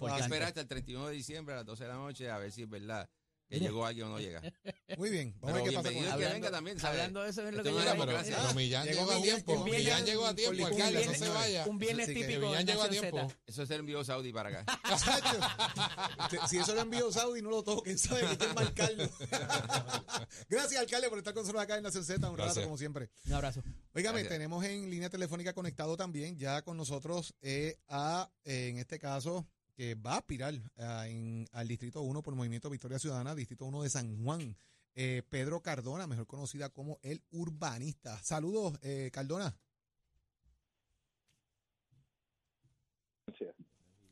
Hay 0.00 0.14
que 0.16 0.20
esperar 0.20 0.48
hasta 0.48 0.60
el 0.60 0.68
31 0.68 1.06
de 1.06 1.14
diciembre 1.14 1.54
a 1.54 1.58
las 1.58 1.66
12 1.66 1.84
de 1.84 1.88
la 1.88 1.96
noche 1.96 2.28
a 2.30 2.36
ver 2.38 2.52
si 2.52 2.62
es 2.62 2.68
verdad 2.68 3.08
que 3.54 3.60
llegó 3.60 3.84
alguien 3.86 4.06
o 4.06 4.10
no 4.10 4.18
llega. 4.18 4.42
Muy 4.98 5.10
bien, 5.10 5.34
vamos 5.40 5.40
Pero 5.40 5.50
a 5.50 5.52
ver 5.54 5.64
qué 5.70 5.76
pasa 5.76 5.88
con 5.88 5.96
eso. 5.96 6.04
que 6.04 6.12
Hablando- 6.12 6.34
venga 6.34 6.50
también, 6.50 6.78
¿sabes? 6.80 7.00
Hablando 7.00 7.22
de 7.22 7.30
eso 7.30 7.40
es 7.48 7.54
lo 7.54 7.58
Esto 7.58 7.62
que 7.62 7.70
no 7.70 7.74
yo 7.76 7.80
es 7.80 7.84
iba 7.84 7.92
a 7.92 8.06
Mira, 8.06 8.24
pero, 8.24 8.42
pero 8.42 8.54
Millán 8.54 8.86
Llegó 8.86 9.10
a 9.12 9.22
tiempo. 9.22 9.52
un 9.52 9.64
Millán 9.64 10.04
llegó 10.04 10.26
a 10.26 10.34
tiempo, 10.34 10.66
alcalde, 10.66 11.06
no 11.06 11.14
se 11.14 11.28
vaya. 11.28 11.64
Un 11.66 11.78
viernes 11.78 12.06
típico 12.06 12.40
Millán 12.40 12.66
llegó 12.66 12.82
a 12.82 12.88
tiempo. 12.88 13.32
Eso 13.46 13.62
es 13.62 13.70
el 13.70 13.80
envío 13.80 14.04
Saudi 14.04 14.32
para 14.32 14.48
acá. 14.50 14.80
Si 16.48 16.58
eso 16.58 16.74
lo 16.74 16.80
envío 16.82 17.10
Saudi, 17.12 17.42
no 17.42 17.50
lo 17.50 17.62
toquen, 17.62 17.98
¿saben? 17.98 18.26
Hay 18.26 18.36
que 18.36 18.48
marcarlo. 18.48 19.08
Gracias, 20.48 20.80
alcalde, 20.80 21.08
por 21.08 21.18
estar 21.18 21.34
con 21.34 21.42
nosotros 21.42 21.62
acá 21.62 21.76
en 21.76 21.82
la 21.84 21.90
Z, 21.90 22.28
un 22.30 22.38
rato, 22.38 22.62
como 22.62 22.76
siempre. 22.78 23.10
Un 23.26 23.32
abrazo. 23.34 23.62
Óigame, 23.94 24.24
tenemos 24.24 24.64
en 24.64 24.90
línea 24.90 25.10
telefónica 25.10 25.52
conectado 25.52 25.96
también 25.96 26.36
ya 26.38 26.62
con 26.62 26.76
nosotros 26.76 27.34
eh, 27.42 27.78
a, 27.88 28.30
eh, 28.44 28.68
en 28.70 28.78
este 28.78 28.98
caso, 28.98 29.46
que 29.74 29.94
va 29.94 30.14
a 30.14 30.18
aspirar 30.18 30.54
ah, 30.78 31.08
en, 31.08 31.46
al 31.52 31.68
Distrito 31.68 32.02
1 32.02 32.22
por 32.22 32.34
Movimiento 32.34 32.70
Victoria 32.70 32.98
Ciudadana, 32.98 33.34
Distrito 33.34 33.64
1 33.66 33.82
de 33.82 33.90
San 33.90 34.22
Juan, 34.22 34.56
eh, 34.94 35.22
Pedro 35.28 35.60
Cardona, 35.60 36.06
mejor 36.06 36.26
conocida 36.26 36.68
como 36.70 36.98
el 37.02 37.22
urbanista. 37.30 38.22
Saludos, 38.22 38.78
eh, 38.82 39.10
Cardona. 39.12 39.56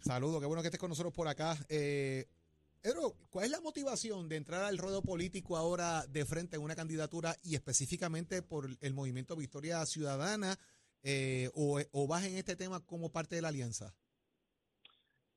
Saludos, 0.00 0.40
qué 0.40 0.46
bueno 0.46 0.62
que 0.62 0.68
estés 0.68 0.80
con 0.80 0.90
nosotros 0.90 1.12
por 1.12 1.28
acá. 1.28 1.56
Eh, 1.68 2.26
Pedro, 2.80 3.16
¿cuál 3.30 3.44
es 3.44 3.50
la 3.52 3.60
motivación 3.60 4.28
de 4.28 4.34
entrar 4.34 4.64
al 4.64 4.76
ruedo 4.76 5.02
político 5.02 5.56
ahora 5.56 6.04
de 6.08 6.24
frente 6.24 6.56
en 6.56 6.62
una 6.62 6.74
candidatura 6.74 7.36
y 7.44 7.54
específicamente 7.54 8.42
por 8.42 8.68
el 8.80 8.94
movimiento 8.94 9.36
Victoria 9.36 9.86
Ciudadana 9.86 10.58
eh, 11.04 11.48
o, 11.54 11.80
o 11.92 12.06
vas 12.08 12.24
en 12.24 12.36
este 12.36 12.56
tema 12.56 12.80
como 12.80 13.12
parte 13.12 13.36
de 13.36 13.42
la 13.42 13.48
alianza? 13.48 13.94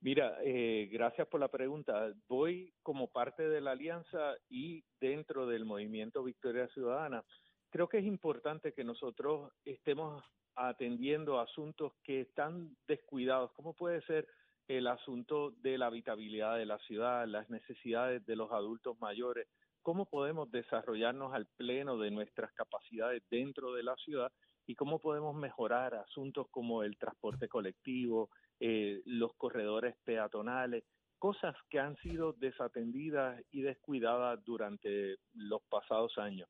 Mira, 0.05 0.37
eh, 0.43 0.87
gracias 0.91 1.27
por 1.27 1.39
la 1.39 1.47
pregunta. 1.47 2.13
Voy 2.27 2.71
como 2.83 3.07
parte 3.07 3.49
de 3.49 3.59
la 3.59 3.71
alianza 3.71 4.35
y 4.47 4.83
dentro 5.01 5.47
del 5.47 5.65
movimiento 5.65 6.23
Victoria 6.23 6.67
Ciudadana. 6.67 7.23
Creo 7.71 7.89
que 7.89 7.97
es 7.97 8.05
importante 8.05 8.71
que 8.71 8.83
nosotros 8.83 9.51
estemos 9.65 10.23
atendiendo 10.53 11.39
asuntos 11.39 11.93
que 12.03 12.21
están 12.21 12.77
descuidados. 12.87 13.51
¿Cómo 13.53 13.73
puede 13.73 14.03
ser 14.03 14.27
el 14.67 14.85
asunto 14.85 15.49
de 15.63 15.79
la 15.79 15.87
habitabilidad 15.87 16.55
de 16.55 16.67
la 16.67 16.77
ciudad, 16.77 17.25
las 17.25 17.49
necesidades 17.49 18.23
de 18.27 18.35
los 18.35 18.51
adultos 18.51 18.99
mayores? 18.99 19.47
¿Cómo 19.81 20.05
podemos 20.05 20.51
desarrollarnos 20.51 21.33
al 21.33 21.47
pleno 21.57 21.97
de 21.97 22.11
nuestras 22.11 22.53
capacidades 22.53 23.23
dentro 23.31 23.73
de 23.73 23.81
la 23.81 23.95
ciudad? 23.95 24.31
y 24.67 24.75
cómo 24.75 24.99
podemos 24.99 25.35
mejorar 25.35 25.93
asuntos 25.95 26.47
como 26.49 26.83
el 26.83 26.97
transporte 26.97 27.47
colectivo, 27.47 28.29
eh, 28.59 29.01
los 29.05 29.33
corredores 29.35 29.95
peatonales, 30.03 30.83
cosas 31.19 31.55
que 31.69 31.79
han 31.79 31.95
sido 31.97 32.33
desatendidas 32.33 33.41
y 33.51 33.61
descuidadas 33.61 34.43
durante 34.43 35.17
los 35.33 35.61
pasados 35.63 36.17
años. 36.17 36.49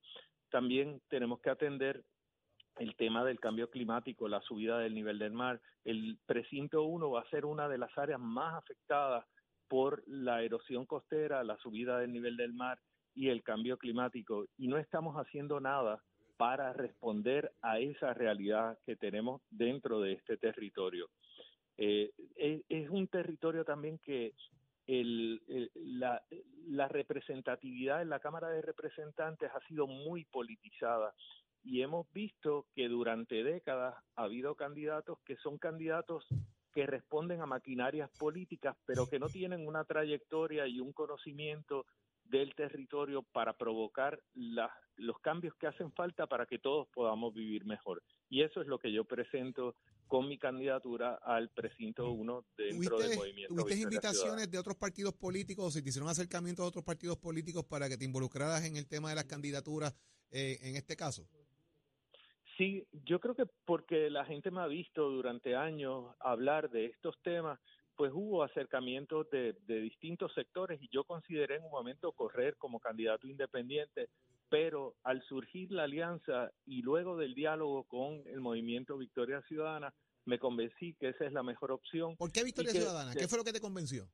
También 0.50 1.02
tenemos 1.10 1.40
que 1.42 1.50
atender 1.50 2.04
el 2.78 2.96
tema 2.96 3.24
del 3.24 3.40
cambio 3.40 3.70
climático, 3.70 4.28
la 4.28 4.42
subida 4.42 4.80
del 4.80 4.94
nivel 4.94 5.20
del 5.20 5.32
mar. 5.32 5.62
El 5.84 6.18
precinto 6.26 6.84
1 6.84 7.10
va 7.10 7.22
a 7.22 7.30
ser 7.30 7.46
una 7.46 7.70
de 7.70 7.78
las 7.78 7.98
áreas 7.98 8.20
más 8.20 8.56
afectadas 8.56 9.26
por 9.68 10.04
la 10.08 10.44
erosión 10.44 10.86
costera, 10.86 11.44
la 11.44 11.58
subida 11.58 12.00
del 12.00 12.12
nivel 12.12 12.38
del 12.38 12.54
mar 12.54 12.80
y 13.14 13.30
el 13.30 13.44
cambio 13.44 13.78
climático. 13.78 14.46
Y 14.58 14.68
no 14.68 14.78
estamos 14.78 15.16
haciendo 15.16 15.60
nada 15.60 16.04
para 16.38 16.74
responder 16.74 17.52
a 17.62 17.80
esa 17.80 18.14
realidad 18.14 18.78
que 18.86 18.96
tenemos 18.96 19.42
dentro 19.50 20.02
de 20.02 20.14
este 20.14 20.38
territorio. 20.38 21.10
Eh, 21.77 22.12
es, 22.70 22.89
un 22.89 23.08
territorio 23.08 23.65
también 23.65 23.98
que 24.00 24.34
el, 24.88 25.41
la, 25.75 26.24
la, 26.67 26.88
representatividad 26.88 28.01
en 28.01 28.10
la 28.10 28.20
Cámara 28.20 28.50
de 28.50 28.62
Representantes 28.62 29.51
ha 29.53 29.67
sido 29.67 29.88
muy 29.88 30.25
politizada 30.25 31.13
y 31.63 31.82
hemos 31.82 32.12
visto 32.13 32.67
que 32.75 32.88
durante 32.88 33.44
décadas 33.44 33.96
ha 34.15 34.24
habido 34.24 34.55
candidatos 34.55 35.17
que 35.25 35.36
son 35.38 35.58
candidatos 35.58 36.25
que 36.74 36.86
responden 36.86 37.41
a 37.41 37.46
maquinarias 37.46 38.10
políticas, 38.20 38.75
pero 38.86 39.08
que 39.08 39.17
no 39.17 39.29
tienen 39.29 39.65
una 39.65 39.86
trayectoria 39.86 40.67
y 40.67 40.79
un 40.79 40.91
conocimiento 40.91 41.86
del 42.25 42.53
territorio 42.55 43.24
para 43.24 43.53
provocar 43.58 44.22
la- 44.34 44.74
los 44.98 45.20
cambios 45.20 45.53
que 45.55 45.67
hacen 45.67 45.91
falta 45.91 46.25
para 46.27 46.46
que 46.46 46.58
todos 46.60 46.88
podamos 46.89 47.34
vivir 47.34 47.65
mejor. 47.65 48.01
Y 48.29 48.41
eso 48.41 48.62
es 48.62 48.67
lo 48.67 48.79
que 48.79 48.91
yo 48.91 49.05
presento 49.05 49.75
con 50.08 50.27
mi 50.27 50.38
candidatura 50.38 51.15
al 51.15 51.50
precinto 51.50 52.10
1 52.12 52.46
dentro 52.58 52.98
del 52.98 53.08
¿Tuviste, 53.08 53.15
movimiento. 53.15 53.55
tuviste 53.55 53.82
invitaciones 53.82 54.50
de 54.51 54.58
otros 54.58 54.75
partidos 54.77 55.13
políticos 55.13 55.65
o 55.65 55.72
se 55.72 55.82
te 55.82 55.89
hicieron 55.89 56.10
acercamientos 56.10 56.63
de 56.63 56.70
otros 56.70 56.84
partidos 56.84 57.17
políticos 57.17 57.65
para 57.65 57.89
que 57.89 57.98
te 57.98 58.05
involucraras 58.05 58.65
en 58.65 58.77
el 58.77 58.88
tema 58.88 59.10
de 59.10 59.15
las 59.15 59.25
candidaturas 59.25 59.96
eh, 60.32 60.58
en 60.62 60.75
este 60.75 60.96
caso? 60.96 61.27
Sí, 62.58 62.88
yo 63.05 63.20
creo 63.20 63.36
que 63.36 63.46
porque 63.65 64.10
la 64.10 64.25
gente 64.25 64.50
me 64.50 64.62
ha 64.62 64.67
visto 64.67 65.10
durante 65.10 65.55
años 65.55 66.15
hablar 66.20 66.70
de 66.70 66.86
estos 66.86 67.15
temas, 67.22 67.60
pues 67.96 68.12
hubo 68.14 68.44
acercamientos 68.44 69.30
de, 69.30 69.54
de 69.66 69.80
distintos 69.82 70.34
sectores 70.34 70.82
y 70.82 70.90
yo 70.90 71.04
consideré 71.04 71.56
en 71.56 71.64
un 71.64 71.72
momento 71.72 72.12
correr 72.12 72.58
como 72.58 72.80
candidato 72.80 73.28
independiente, 73.28 74.10
pero 74.50 74.96
al 75.04 75.24
surgir 75.24 75.72
la 75.72 75.84
alianza 75.84 76.52
y 76.66 76.82
luego 76.82 77.18
del 77.18 77.34
diálogo 77.34 77.84
con 77.86 78.22
el 78.28 78.42
movimiento 78.42 78.98
Victoria 78.98 79.42
Ciudadana, 79.48 79.94
me 80.25 80.40
convencí 80.40 80.96
que 80.96 81.10
esa 81.10 81.25
es 81.25 81.34
la 81.34 81.44
mejor 81.44 81.72
opción. 81.72 82.16
¿Por 82.18 82.32
qué 82.32 82.44
Victoria 82.44 82.72
que- 82.72 82.80
Ciudadana? 82.80 83.14
¿Qué 83.14 83.28
fue 83.28 83.38
lo 83.38 83.44
que 83.44 83.54
te 83.54 83.62
convenció? 83.62 84.08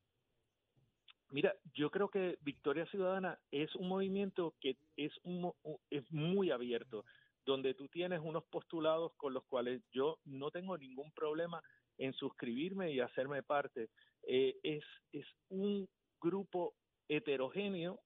Mira, 1.29 1.55
yo 1.73 1.89
creo 1.89 2.09
que 2.09 2.37
Victoria 2.41 2.85
Ciudadana 2.87 3.39
es 3.51 3.73
un 3.75 3.87
movimiento 3.87 4.53
que 4.59 4.75
es, 4.97 5.13
un 5.23 5.53
es 5.89 6.03
muy 6.11 6.51
abierto, 6.51 7.05
donde 7.45 7.73
tú 7.73 7.87
tienes 7.87 8.19
unos 8.21 8.43
postulados 8.43 9.13
con 9.15 9.33
los 9.33 9.45
cuales 9.45 9.81
yo 9.93 10.19
no 10.25 10.51
tengo 10.51 10.77
ningún 10.77 11.11
problema 11.13 11.63
en 12.01 12.13
suscribirme 12.13 12.91
y 12.91 12.99
hacerme 12.99 13.43
parte. 13.43 13.89
Eh, 14.23 14.57
es, 14.63 14.83
es 15.11 15.25
un 15.49 15.87
grupo 16.19 16.73
heterogéneo 17.07 17.99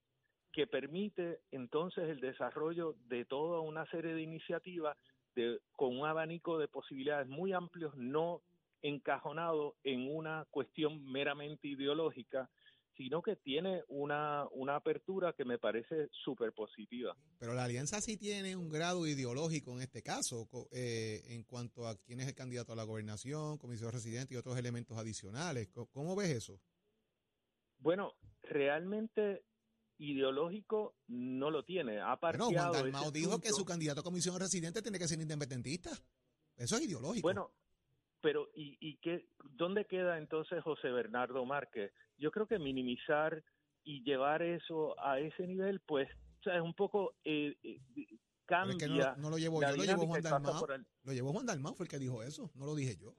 que 0.51 0.67
permite 0.67 1.39
entonces 1.51 2.09
el 2.09 2.19
desarrollo 2.19 2.95
de 3.07 3.25
toda 3.25 3.61
una 3.61 3.85
serie 3.87 4.13
de 4.13 4.21
iniciativas 4.21 4.97
de, 5.35 5.59
con 5.73 5.97
un 5.97 6.05
abanico 6.05 6.57
de 6.57 6.67
posibilidades 6.67 7.27
muy 7.27 7.53
amplios, 7.53 7.95
no 7.95 8.41
encajonado 8.81 9.75
en 9.83 10.13
una 10.13 10.45
cuestión 10.51 11.03
meramente 11.11 11.67
ideológica, 11.67 12.49
sino 12.97 13.21
que 13.21 13.35
tiene 13.35 13.83
una, 13.87 14.47
una 14.51 14.75
apertura 14.77 15.33
que 15.33 15.45
me 15.45 15.57
parece 15.57 16.09
súper 16.23 16.53
positiva. 16.53 17.15
Pero 17.37 17.53
la 17.53 17.63
alianza 17.65 18.01
sí 18.01 18.17
tiene 18.17 18.55
un 18.55 18.69
grado 18.69 19.05
ideológico 19.07 19.71
en 19.73 19.81
este 19.81 20.01
caso, 20.01 20.47
eh, 20.71 21.21
en 21.27 21.43
cuanto 21.43 21.87
a 21.87 21.95
quién 21.97 22.19
es 22.19 22.27
el 22.27 22.35
candidato 22.35 22.73
a 22.73 22.75
la 22.75 22.83
gobernación, 22.83 23.57
comisión 23.57 23.91
residente 23.91 24.33
y 24.33 24.37
otros 24.37 24.57
elementos 24.57 24.97
adicionales. 24.97 25.69
¿Cómo 25.91 26.15
ves 26.15 26.29
eso? 26.29 26.59
Bueno, 27.79 28.13
realmente 28.43 29.43
ideológico 29.97 30.95
no 31.07 31.51
lo 31.51 31.63
tiene. 31.63 31.99
Ha 31.99 32.17
Bueno, 32.19 32.49
Juan 32.51 32.71
Dalmau 32.71 33.11
dijo 33.11 33.39
que 33.39 33.49
su 33.49 33.65
candidato 33.65 34.01
a 34.01 34.03
comisión 34.03 34.39
residente 34.39 34.81
tiene 34.81 34.99
que 34.99 35.07
ser 35.07 35.19
independentista. 35.19 35.91
Eso 36.57 36.77
es 36.77 36.83
ideológico. 36.83 37.27
Bueno, 37.27 37.51
pero 38.25 38.49
¿y, 38.55 38.75
y 38.79 38.97
qué, 38.97 39.27
dónde 39.51 39.85
queda 39.85 40.17
entonces 40.17 40.63
José 40.63 40.89
Bernardo 40.89 41.45
Márquez? 41.45 41.93
Yo 42.17 42.31
creo 42.31 42.47
que 42.47 42.57
minimizar 42.57 43.43
y 43.83 44.01
llevar 44.03 44.41
eso 44.41 44.99
a 44.99 45.19
ese 45.19 45.45
nivel, 45.45 45.79
pues, 45.81 46.09
o 46.39 46.43
sea, 46.43 46.55
es 46.55 46.63
un 46.63 46.73
poco 46.73 47.13
eh, 47.23 47.55
eh, 47.61 47.79
Pero 47.93 48.17
cambia. 48.47 48.71
es 48.71 48.77
que 48.79 48.87
no, 48.87 48.97
lo- 48.97 49.15
no 49.17 49.29
lo 49.29 49.37
llevo 49.37 49.61
yo, 49.61 49.75
lo 49.77 49.83
llevó 49.83 50.07
Juan 50.07 50.23
Dalmau. 50.23 50.65
el- 50.71 50.87
Lo 51.03 51.13
llevó 51.13 51.33
Juan 51.33 51.45
Dalmau, 51.45 51.75
fue 51.75 51.83
el 51.85 51.89
que 51.91 51.99
dijo 51.99 52.23
eso, 52.23 52.49
no 52.55 52.65
lo 52.65 52.73
dije 52.73 52.97
yo. 52.99 53.13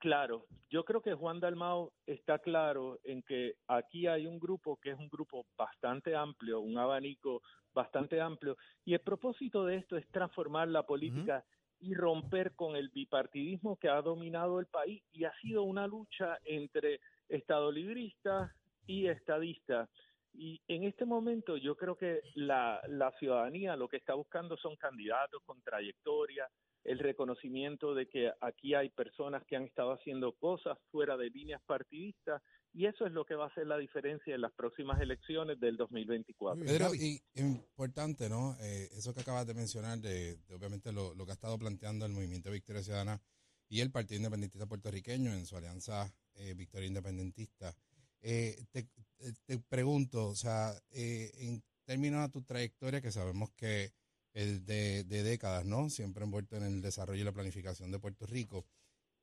Claro, 0.00 0.46
yo 0.68 0.84
creo 0.84 1.00
que 1.00 1.14
Juan 1.14 1.40
Dalmao 1.40 1.94
está 2.04 2.38
claro 2.40 2.98
en 3.04 3.22
que 3.22 3.54
aquí 3.68 4.06
hay 4.06 4.26
un 4.26 4.38
grupo 4.38 4.76
que 4.76 4.90
es 4.90 4.98
un 4.98 5.08
grupo 5.08 5.46
bastante 5.56 6.14
amplio, 6.14 6.60
un 6.60 6.76
abanico 6.76 7.40
bastante 7.72 8.20
amplio, 8.20 8.58
y 8.84 8.92
el 8.92 9.00
propósito 9.00 9.64
de 9.64 9.76
esto 9.76 9.96
es 9.96 10.06
transformar 10.10 10.68
la 10.68 10.82
política 10.84 11.42
y 11.80 11.94
romper 11.94 12.52
con 12.54 12.76
el 12.76 12.90
bipartidismo 12.90 13.76
que 13.76 13.88
ha 13.88 14.02
dominado 14.02 14.60
el 14.60 14.66
país 14.66 15.02
y 15.12 15.24
ha 15.24 15.32
sido 15.40 15.62
una 15.62 15.86
lucha 15.86 16.38
entre 16.44 17.00
estadolibristas 17.28 18.52
y 18.86 19.06
estadistas. 19.06 19.88
Y 20.32 20.60
en 20.68 20.84
este 20.84 21.04
momento 21.04 21.56
yo 21.56 21.76
creo 21.76 21.96
que 21.96 22.20
la, 22.34 22.80
la 22.88 23.10
ciudadanía 23.18 23.76
lo 23.76 23.88
que 23.88 23.96
está 23.96 24.14
buscando 24.14 24.56
son 24.56 24.76
candidatos 24.76 25.42
con 25.44 25.60
trayectoria, 25.62 26.48
el 26.84 26.98
reconocimiento 26.98 27.94
de 27.94 28.08
que 28.08 28.30
aquí 28.40 28.74
hay 28.74 28.88
personas 28.90 29.44
que 29.46 29.56
han 29.56 29.64
estado 29.64 29.92
haciendo 29.92 30.32
cosas 30.32 30.78
fuera 30.90 31.16
de 31.16 31.30
líneas 31.30 31.60
partidistas 31.66 32.42
y 32.72 32.86
eso 32.86 33.04
es 33.04 33.12
lo 33.12 33.24
que 33.24 33.34
va 33.34 33.44
a 33.44 33.48
hacer 33.48 33.66
la 33.66 33.76
diferencia 33.76 34.34
en 34.34 34.40
las 34.40 34.52
próximas 34.52 35.00
elecciones 35.00 35.58
del 35.60 35.76
2024. 35.76 36.56
Muy 36.56 36.64
bien. 36.66 36.78
Pedro, 36.78 36.94
y 36.94 37.20
importante, 37.34 38.28
¿no? 38.28 38.56
Eh, 38.60 38.88
eso 38.92 39.12
que 39.12 39.20
acabas 39.20 39.46
de 39.46 39.54
mencionar, 39.54 39.98
de, 39.98 40.36
de 40.36 40.54
obviamente 40.54 40.92
lo, 40.92 41.14
lo 41.14 41.24
que 41.24 41.32
ha 41.32 41.34
estado 41.34 41.58
planteando 41.58 42.06
el 42.06 42.12
Movimiento 42.12 42.50
Victoria 42.50 42.82
Ciudadana 42.82 43.20
y 43.68 43.80
el 43.80 43.90
Partido 43.90 44.16
Independentista 44.18 44.66
Puertorriqueño 44.66 45.32
en 45.32 45.46
su 45.46 45.56
alianza 45.56 46.12
eh, 46.34 46.54
Victoria 46.54 46.86
Independentista. 46.88 47.74
Eh, 48.22 48.56
te, 48.70 48.84
te- 48.84 49.32
te 49.44 49.58
pregunto, 49.58 50.28
o 50.28 50.34
sea, 50.34 50.72
eh, 50.92 51.30
en 51.38 51.62
términos 51.84 52.22
de 52.22 52.28
tu 52.32 52.42
trayectoria, 52.42 53.00
que 53.00 53.10
sabemos 53.10 53.50
que 53.50 53.92
de, 54.32 55.04
de 55.04 55.22
décadas, 55.22 55.64
¿no? 55.64 55.90
Siempre 55.90 56.24
envuelto 56.24 56.56
en 56.56 56.62
el 56.62 56.82
desarrollo 56.82 57.20
y 57.20 57.24
la 57.24 57.32
planificación 57.32 57.90
de 57.90 57.98
Puerto 57.98 58.26
Rico. 58.26 58.66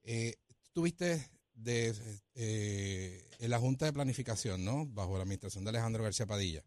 Eh, 0.03 0.35
tuviste 0.73 1.29
de, 1.53 1.93
eh, 2.35 3.29
en 3.39 3.49
la 3.49 3.59
Junta 3.59 3.85
de 3.85 3.93
Planificación, 3.93 4.63
¿no? 4.63 4.85
Bajo 4.85 5.15
la 5.15 5.23
administración 5.23 5.63
de 5.63 5.69
Alejandro 5.69 6.03
García 6.03 6.25
Padilla. 6.25 6.63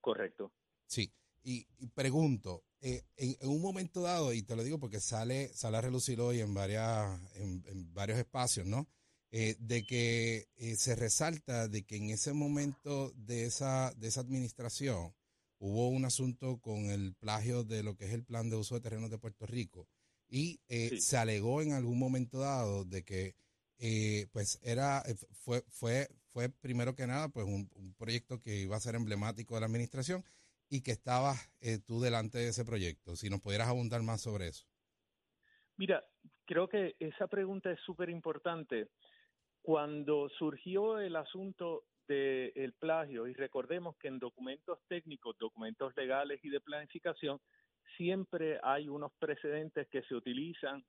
Correcto. 0.00 0.52
Sí, 0.86 1.12
y, 1.42 1.66
y 1.78 1.86
pregunto, 1.88 2.64
eh, 2.80 3.02
en, 3.16 3.36
en 3.40 3.48
un 3.48 3.60
momento 3.60 4.02
dado, 4.02 4.32
y 4.32 4.42
te 4.42 4.56
lo 4.56 4.64
digo 4.64 4.78
porque 4.78 5.00
sale, 5.00 5.52
sale 5.52 5.76
a 5.76 5.80
relucir 5.82 6.20
hoy 6.20 6.40
en, 6.40 6.54
varias, 6.54 7.20
en, 7.34 7.64
en 7.66 7.92
varios 7.92 8.18
espacios, 8.18 8.66
¿no? 8.66 8.88
Eh, 9.30 9.56
de 9.58 9.84
que 9.84 10.48
eh, 10.56 10.76
se 10.76 10.94
resalta 10.96 11.68
de 11.68 11.84
que 11.84 11.96
en 11.96 12.08
ese 12.08 12.32
momento 12.32 13.12
de 13.14 13.44
esa, 13.44 13.92
de 13.94 14.08
esa 14.08 14.22
administración 14.22 15.14
hubo 15.58 15.88
un 15.88 16.04
asunto 16.04 16.58
con 16.58 16.90
el 16.90 17.14
plagio 17.14 17.64
de 17.64 17.82
lo 17.82 17.96
que 17.96 18.06
es 18.06 18.12
el 18.12 18.24
plan 18.24 18.48
de 18.50 18.56
uso 18.56 18.74
de 18.76 18.80
terrenos 18.80 19.10
de 19.10 19.18
Puerto 19.18 19.46
Rico 19.46 19.88
y 20.28 20.60
eh, 20.68 20.88
Sí. 20.90 21.00
se 21.00 21.16
alegó 21.16 21.62
en 21.62 21.72
algún 21.72 21.98
momento 21.98 22.38
dado 22.38 22.84
de 22.84 23.02
que 23.04 23.34
eh, 23.78 24.26
pues 24.32 24.58
era 24.62 25.02
eh, 25.06 25.14
fue 25.32 25.62
fue 25.68 26.08
fue 26.26 26.48
primero 26.48 26.94
que 26.94 27.06
nada 27.06 27.28
pues 27.28 27.46
un, 27.46 27.70
un 27.74 27.94
proyecto 27.94 28.40
que 28.40 28.56
iba 28.62 28.76
a 28.76 28.80
ser 28.80 28.94
emblemático 28.94 29.54
de 29.54 29.60
la 29.60 29.66
administración 29.66 30.24
y 30.68 30.82
que 30.82 30.90
estabas 30.90 31.50
eh, 31.60 31.78
tú 31.78 32.00
delante 32.00 32.38
de 32.38 32.48
ese 32.48 32.64
proyecto. 32.64 33.16
Si 33.16 33.30
nos 33.30 33.40
pudieras 33.40 33.68
abundar 33.68 34.02
más 34.02 34.20
sobre 34.20 34.48
eso. 34.48 34.66
Mira, 35.76 36.04
creo 36.44 36.68
que 36.68 36.94
esa 36.98 37.26
pregunta 37.26 37.70
es 37.70 37.80
súper 37.86 38.10
importante. 38.10 38.88
Cuando 39.62 40.28
surgió 40.38 40.98
el 40.98 41.16
asunto 41.16 41.84
del 42.08 42.72
plagio, 42.72 43.26
y 43.26 43.34
recordemos 43.34 43.96
que 43.98 44.08
en 44.08 44.18
documentos 44.18 44.78
técnicos, 44.88 45.38
documentos 45.38 45.94
legales 45.96 46.42
y 46.42 46.48
de 46.48 46.60
planificación, 46.60 47.38
siempre 47.96 48.58
hay 48.62 48.88
unos 48.88 49.12
precedentes 49.18 49.86
que 49.88 50.02
se 50.02 50.14
utilizan 50.14 50.84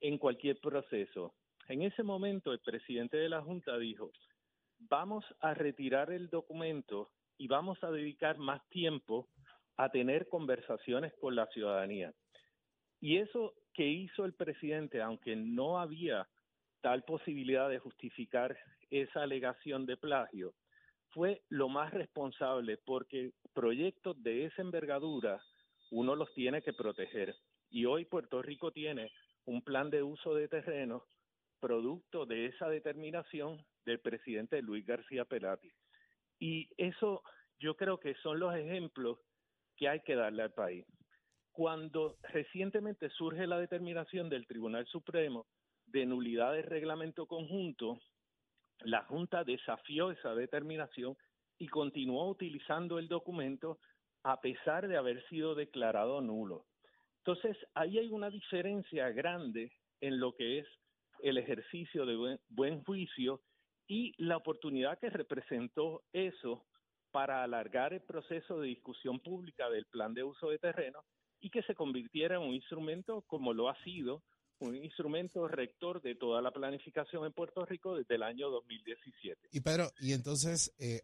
en 0.00 0.16
cualquier 0.16 0.58
proceso. 0.60 1.34
En 1.68 1.82
ese 1.82 2.02
momento, 2.02 2.52
el 2.52 2.60
presidente 2.60 3.16
de 3.16 3.28
la 3.28 3.42
Junta 3.42 3.76
dijo, 3.78 4.12
vamos 4.78 5.24
a 5.40 5.54
retirar 5.54 6.10
el 6.10 6.28
documento 6.30 7.10
y 7.36 7.48
vamos 7.48 7.82
a 7.82 7.90
dedicar 7.90 8.38
más 8.38 8.66
tiempo 8.68 9.28
a 9.76 9.90
tener 9.90 10.28
conversaciones 10.28 11.12
con 11.20 11.34
la 11.34 11.46
ciudadanía. 11.46 12.12
Y 13.00 13.16
eso 13.16 13.54
que 13.72 13.86
hizo 13.86 14.24
el 14.24 14.34
presidente, 14.34 15.00
aunque 15.00 15.36
no 15.36 15.80
había 15.80 16.28
tal 16.80 17.02
posibilidad 17.04 17.68
de 17.68 17.78
justificar 17.78 18.56
esa 18.90 19.22
alegación 19.22 19.86
de 19.86 19.96
plagio, 19.96 20.52
fue 21.12 21.42
lo 21.48 21.68
más 21.68 21.92
responsable 21.92 22.78
porque 22.78 23.32
proyectos 23.52 24.20
de 24.22 24.46
esa 24.46 24.62
envergadura 24.62 25.42
uno 25.90 26.14
los 26.14 26.32
tiene 26.34 26.62
que 26.62 26.72
proteger. 26.72 27.34
Y 27.68 27.84
hoy 27.84 28.04
Puerto 28.04 28.42
Rico 28.42 28.72
tiene 28.72 29.10
un 29.44 29.62
plan 29.62 29.90
de 29.90 30.02
uso 30.02 30.34
de 30.34 30.48
terrenos 30.48 31.02
producto 31.60 32.26
de 32.26 32.46
esa 32.46 32.68
determinación 32.68 33.64
del 33.84 34.00
presidente 34.00 34.62
Luis 34.62 34.86
García 34.86 35.24
Pelati. 35.24 35.70
Y 36.38 36.68
eso 36.76 37.22
yo 37.58 37.76
creo 37.76 38.00
que 38.00 38.14
son 38.16 38.40
los 38.40 38.54
ejemplos 38.54 39.18
que 39.76 39.88
hay 39.88 40.00
que 40.00 40.14
darle 40.14 40.42
al 40.42 40.52
país. 40.52 40.86
Cuando 41.52 42.16
recientemente 42.22 43.10
surge 43.10 43.46
la 43.46 43.58
determinación 43.58 44.30
del 44.30 44.46
Tribunal 44.46 44.86
Supremo 44.86 45.46
de 45.86 46.06
nulidad 46.06 46.52
del 46.54 46.64
reglamento 46.64 47.26
conjunto, 47.26 48.00
la 48.82 49.04
Junta 49.04 49.44
desafió 49.44 50.10
esa 50.10 50.34
determinación 50.34 51.16
y 51.58 51.68
continuó 51.68 52.28
utilizando 52.28 52.98
el 52.98 53.08
documento 53.08 53.78
a 54.22 54.40
pesar 54.40 54.88
de 54.88 54.96
haber 54.96 55.26
sido 55.28 55.54
declarado 55.54 56.20
nulo. 56.20 56.66
Entonces, 57.18 57.56
ahí 57.74 57.98
hay 57.98 58.10
una 58.10 58.30
diferencia 58.30 59.10
grande 59.10 59.72
en 60.00 60.18
lo 60.18 60.34
que 60.34 60.60
es 60.60 60.66
el 61.22 61.36
ejercicio 61.38 62.06
de 62.06 62.16
buen, 62.16 62.40
buen 62.48 62.82
juicio 62.84 63.42
y 63.86 64.14
la 64.16 64.36
oportunidad 64.36 64.98
que 64.98 65.10
representó 65.10 66.02
eso 66.12 66.64
para 67.10 67.42
alargar 67.42 67.92
el 67.92 68.02
proceso 68.02 68.60
de 68.60 68.68
discusión 68.68 69.20
pública 69.20 69.68
del 69.68 69.84
plan 69.86 70.14
de 70.14 70.22
uso 70.22 70.48
de 70.48 70.58
terreno 70.58 71.04
y 71.40 71.50
que 71.50 71.62
se 71.62 71.74
convirtiera 71.74 72.36
en 72.36 72.42
un 72.42 72.54
instrumento 72.54 73.22
como 73.22 73.52
lo 73.52 73.68
ha 73.68 73.82
sido, 73.82 74.22
un 74.60 74.76
instrumento 74.76 75.48
rector 75.48 76.00
de 76.02 76.14
toda 76.14 76.40
la 76.42 76.50
planificación 76.52 77.24
en 77.26 77.32
Puerto 77.32 77.64
Rico 77.66 77.96
desde 77.96 78.14
el 78.14 78.22
año 78.22 78.48
2017. 78.50 79.48
Y 79.52 79.60
Pedro, 79.60 79.90
y 80.00 80.12
entonces, 80.12 80.72
eh, 80.78 81.02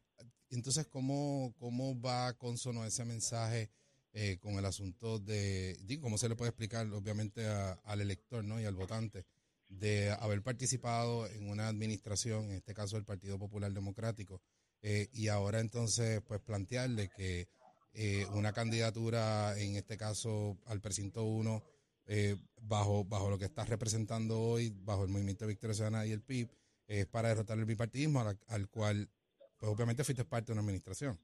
entonces 0.51 0.87
¿cómo, 0.87 1.55
¿cómo 1.59 2.01
va 2.01 2.33
consono 2.35 2.85
ese 2.85 3.05
mensaje 3.05 3.71
eh, 4.13 4.39
con 4.41 4.55
el 4.55 4.65
asunto 4.65 5.19
de, 5.19 5.77
digo, 5.83 6.03
cómo 6.03 6.17
se 6.19 6.29
le 6.29 6.37
puede 6.37 6.51
explicar 6.51 6.87
obviamente 6.93 7.47
a- 7.47 7.73
al 7.85 8.01
elector 8.01 8.45
¿no? 8.45 8.61
y 8.61 8.65
al 8.65 8.75
votante 8.75 9.25
de 9.69 10.11
haber 10.21 10.43
participado 10.43 11.27
en 11.27 11.49
una 11.51 11.69
administración, 11.69 12.45
en 12.47 12.53
este 12.53 12.73
caso 12.73 12.97
el 12.97 13.05
Partido 13.05 13.39
Popular 13.39 13.73
Democrático, 13.73 14.41
eh, 14.83 15.09
y 15.13 15.29
ahora 15.29 15.61
entonces 15.61 16.23
pues 16.23 16.41
plantearle 16.41 17.09
que 17.09 17.49
eh, 17.95 18.27
una 18.33 18.53
candidatura, 18.53 19.59
en 19.59 19.77
este 19.77 19.97
caso 19.97 20.59
al 20.67 20.81
precinto 20.81 21.25
1, 21.25 21.63
eh, 22.07 22.37
bajo, 22.61 23.05
bajo 23.05 23.31
lo 23.31 23.39
que 23.39 23.47
estás 23.47 23.69
representando 23.69 24.39
hoy, 24.39 24.73
bajo 24.85 25.05
el 25.05 25.11
Movimiento 25.11 25.47
Victoria 25.47 25.75
Ciudadana 25.75 26.07
y 26.07 26.13
el 26.13 26.23
PIB, 26.23 26.49
es 26.87 27.07
para 27.07 27.29
derrotar 27.29 27.59
el 27.59 27.65
bipartidismo 27.65 28.21
al, 28.21 28.39
al 28.49 28.69
cual, 28.69 29.09
pues 29.59 29.73
obviamente 29.73 30.05
fuiste 30.05 30.25
parte 30.25 30.47
de 30.47 30.53
una 30.53 30.63
administración. 30.63 31.19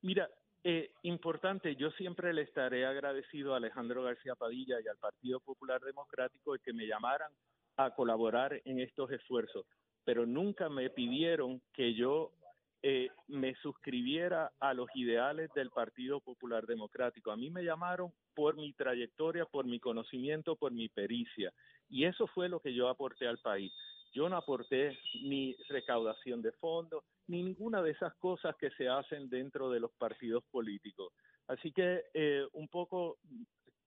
Mira, 0.00 0.28
eh, 0.64 0.90
importante, 1.02 1.76
yo 1.76 1.90
siempre 1.92 2.32
le 2.32 2.42
estaré 2.42 2.84
agradecido 2.86 3.54
a 3.54 3.58
Alejandro 3.58 4.02
García 4.02 4.34
Padilla 4.34 4.76
y 4.84 4.88
al 4.88 4.96
Partido 4.96 5.40
Popular 5.40 5.80
Democrático 5.80 6.52
de 6.52 6.58
que 6.58 6.72
me 6.72 6.86
llamaran 6.86 7.30
a 7.76 7.94
colaborar 7.94 8.60
en 8.64 8.80
estos 8.80 9.10
esfuerzos, 9.12 9.66
pero 10.04 10.26
nunca 10.26 10.68
me 10.68 10.90
pidieron 10.90 11.62
que 11.72 11.94
yo 11.94 12.32
eh, 12.82 13.08
me 13.26 13.54
suscribiera 13.56 14.52
a 14.60 14.72
los 14.72 14.88
ideales 14.94 15.50
del 15.54 15.70
Partido 15.70 16.20
Popular 16.20 16.66
Democrático. 16.66 17.32
A 17.32 17.36
mí 17.36 17.50
me 17.50 17.64
llamaron 17.64 18.12
por 18.34 18.56
mi 18.56 18.72
trayectoria, 18.72 19.44
por 19.46 19.66
mi 19.66 19.80
conocimiento, 19.80 20.54
por 20.54 20.72
mi 20.72 20.88
pericia, 20.88 21.52
y 21.88 22.04
eso 22.04 22.26
fue 22.28 22.48
lo 22.48 22.60
que 22.60 22.72
yo 22.72 22.88
aporté 22.88 23.26
al 23.26 23.38
país. 23.38 23.72
Yo 24.12 24.28
no 24.28 24.36
aporté 24.36 24.96
ni 25.22 25.54
recaudación 25.68 26.40
de 26.40 26.52
fondos, 26.52 27.04
ni 27.26 27.42
ninguna 27.42 27.82
de 27.82 27.90
esas 27.90 28.14
cosas 28.16 28.56
que 28.56 28.70
se 28.70 28.88
hacen 28.88 29.28
dentro 29.28 29.70
de 29.70 29.80
los 29.80 29.92
partidos 29.92 30.44
políticos. 30.50 31.12
Así 31.46 31.72
que 31.72 32.04
eh, 32.14 32.46
un 32.52 32.68
poco, 32.68 33.18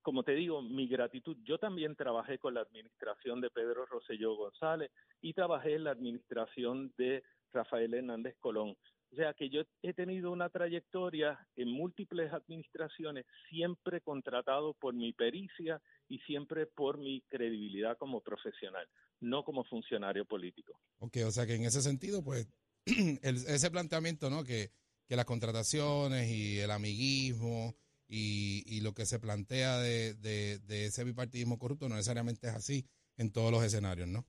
como 0.02 0.24
te 0.24 0.34
digo, 0.34 0.62
mi 0.62 0.88
gratitud. 0.88 1.38
Yo 1.44 1.58
también 1.58 1.96
trabajé 1.96 2.38
con 2.40 2.54
la 2.54 2.62
administración 2.62 3.40
de 3.42 3.50
Pedro 3.50 3.86
Rosselló 3.86 4.36
González 4.36 4.92
y 5.22 5.34
trabajé 5.34 5.76
en 5.76 5.86
la 5.86 5.92
administración 5.92 6.94
de 6.98 7.24
Rafael 7.54 7.94
Hernández 7.94 8.36
Colón. 8.40 8.76
O 9.12 9.16
sea 9.16 9.34
que 9.34 9.50
yo 9.50 9.64
he 9.82 9.94
tenido 9.94 10.32
una 10.32 10.50
trayectoria 10.50 11.38
en 11.58 11.70
múltiples 11.70 12.32
administraciones, 12.32 13.26
siempre 13.50 14.00
contratado 14.00 14.74
por 14.76 14.94
mi 14.94 15.12
pericia 15.12 15.82
y 16.08 16.20
siempre 16.20 16.66
por 16.66 16.98
mi 16.98 17.22
credibilidad 17.30 17.98
como 17.98 18.22
profesional, 18.22 18.88
no 19.20 19.44
como 19.44 19.66
funcionario 19.66 20.24
político. 20.26 20.80
Ok, 21.00 21.18
o 21.26 21.32
sea 21.32 21.46
que 21.46 21.56
en 21.56 21.66
ese 21.66 21.82
sentido, 21.82 22.24
pues, 22.24 22.48
el- 22.86 23.36
ese 23.48 23.70
planteamiento, 23.70 24.30
¿no? 24.30 24.46
Que, 24.46 24.72
que 25.08 25.18
las 25.18 25.26
contrataciones 25.26 26.30
y 26.30 26.60
el 26.60 26.72
amiguismo 26.72 27.76
y, 28.08 28.64
y 28.66 28.80
lo 28.82 28.94
que 28.94 29.06
se 29.06 29.20
plantea 29.20 29.78
de, 29.80 30.14
de, 30.14 30.60
de 30.60 30.86
ese 30.86 31.04
bipartidismo 31.04 31.60
corrupto 31.60 31.90
no 31.90 31.96
necesariamente 31.96 32.48
es 32.48 32.54
así 32.56 32.86
en 33.18 33.32
todos 33.34 33.52
los 33.52 33.62
escenarios, 33.64 34.08
¿no? 34.08 34.26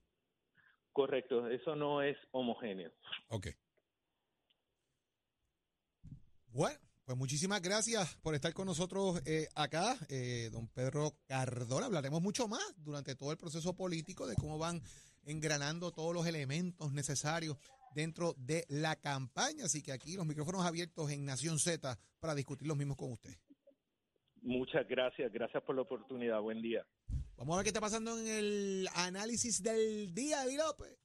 Correcto, 0.93 1.49
eso 1.49 1.75
no 1.75 2.03
es 2.03 2.17
homogéneo. 2.33 2.93
Ok. 3.29 3.49
Bueno, 6.49 6.79
pues 7.07 7.17
muchísimas 7.17 7.63
gracias 7.63 8.17
por 8.17 8.35
estar 8.35 8.53
con 8.53 8.67
nosotros 8.67 9.23
eh, 9.27 9.49
acá, 9.55 9.97
eh, 10.11 10.51
don 10.53 10.69
Pedro 10.69 11.13
Cardona. 11.27 11.87
Hablaremos 11.87 12.21
mucho 12.21 12.47
más 12.47 12.75
durante 12.77 13.17
todo 13.17 13.33
el 13.33 13.39
proceso 13.39 13.75
político 13.75 14.27
de 14.27 14.35
cómo 14.35 14.59
van 14.59 14.83
engranando 15.25 15.93
todos 15.93 16.15
los 16.15 16.27
elementos 16.27 16.93
necesarios 16.93 17.57
dentro 17.95 18.35
de 18.37 18.67
la 18.69 18.97
campaña. 18.97 19.65
Así 19.65 19.83
que 19.83 19.93
aquí 19.93 20.15
los 20.17 20.27
micrófonos 20.27 20.67
abiertos 20.67 21.11
en 21.11 21.25
Nación 21.25 21.59
Z 21.59 21.99
para 22.21 22.35
discutir 22.35 22.69
los 22.69 22.77
mismos 22.77 22.99
con 22.99 23.13
usted. 23.13 23.33
Muchas 24.43 24.87
gracias, 24.87 25.33
gracias 25.33 25.63
por 25.63 25.75
la 25.75 25.83
oportunidad. 25.83 26.41
Buen 26.41 26.61
día. 26.61 26.85
Vamos 27.43 27.55
a 27.55 27.57
ver 27.57 27.65
qué 27.65 27.71
está 27.71 27.81
pasando 27.81 28.17
en 28.21 28.29
el 28.29 28.89
análisis 28.95 29.65
del 29.65 30.15
día, 30.15 30.45
Eddie 30.45 30.59
López. 30.59 30.97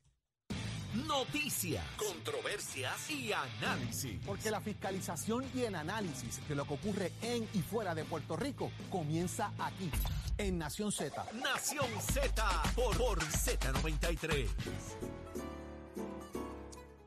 Noticias, 1.08 1.84
controversias 1.98 3.10
y 3.10 3.32
análisis. 3.34 4.22
Porque 4.24 4.52
la 4.52 4.62
fiscalización 4.62 5.46
y 5.56 5.62
el 5.62 5.74
análisis 5.74 6.48
de 6.48 6.54
lo 6.54 6.68
que 6.68 6.76
ocurre 6.76 7.12
en 7.24 7.50
y 7.56 7.64
fuera 7.64 7.96
de 7.96 8.06
Puerto 8.06 8.36
Rico 8.36 8.72
comienza 8.92 9.52
aquí, 9.58 9.90
en 10.38 10.60
Nación 10.60 10.92
Z. 10.92 11.26
Nación 11.42 11.90
Z 12.02 12.64
por, 12.76 12.96
por 12.96 13.20
Z93. 13.20 14.48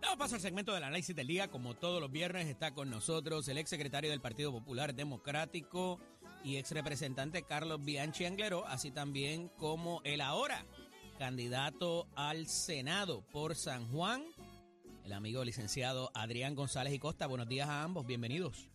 Damos 0.02 0.18
paso 0.18 0.34
al 0.34 0.40
segmento 0.40 0.74
del 0.74 0.82
análisis 0.82 1.14
del 1.14 1.28
día. 1.28 1.48
Como 1.48 1.76
todos 1.76 2.00
los 2.00 2.10
viernes 2.10 2.48
está 2.48 2.74
con 2.74 2.90
nosotros 2.90 3.46
el 3.46 3.58
ex 3.58 3.70
secretario 3.70 4.10
del 4.10 4.20
Partido 4.20 4.50
Popular 4.50 4.92
Democrático 4.92 6.00
y 6.42 6.56
ex 6.56 6.70
representante 6.72 7.42
Carlos 7.42 7.84
Bianchi 7.84 8.24
Anglero, 8.24 8.66
así 8.66 8.90
también 8.90 9.48
como 9.58 10.00
el 10.04 10.20
ahora 10.20 10.64
candidato 11.18 12.06
al 12.16 12.46
Senado 12.46 13.22
por 13.30 13.54
San 13.54 13.86
Juan, 13.92 14.24
el 15.04 15.12
amigo 15.12 15.44
licenciado 15.44 16.10
Adrián 16.14 16.54
González 16.54 16.92
y 16.94 16.98
Costa. 16.98 17.26
Buenos 17.26 17.48
días 17.48 17.68
a 17.68 17.82
ambos, 17.82 18.06
bienvenidos. 18.06 18.70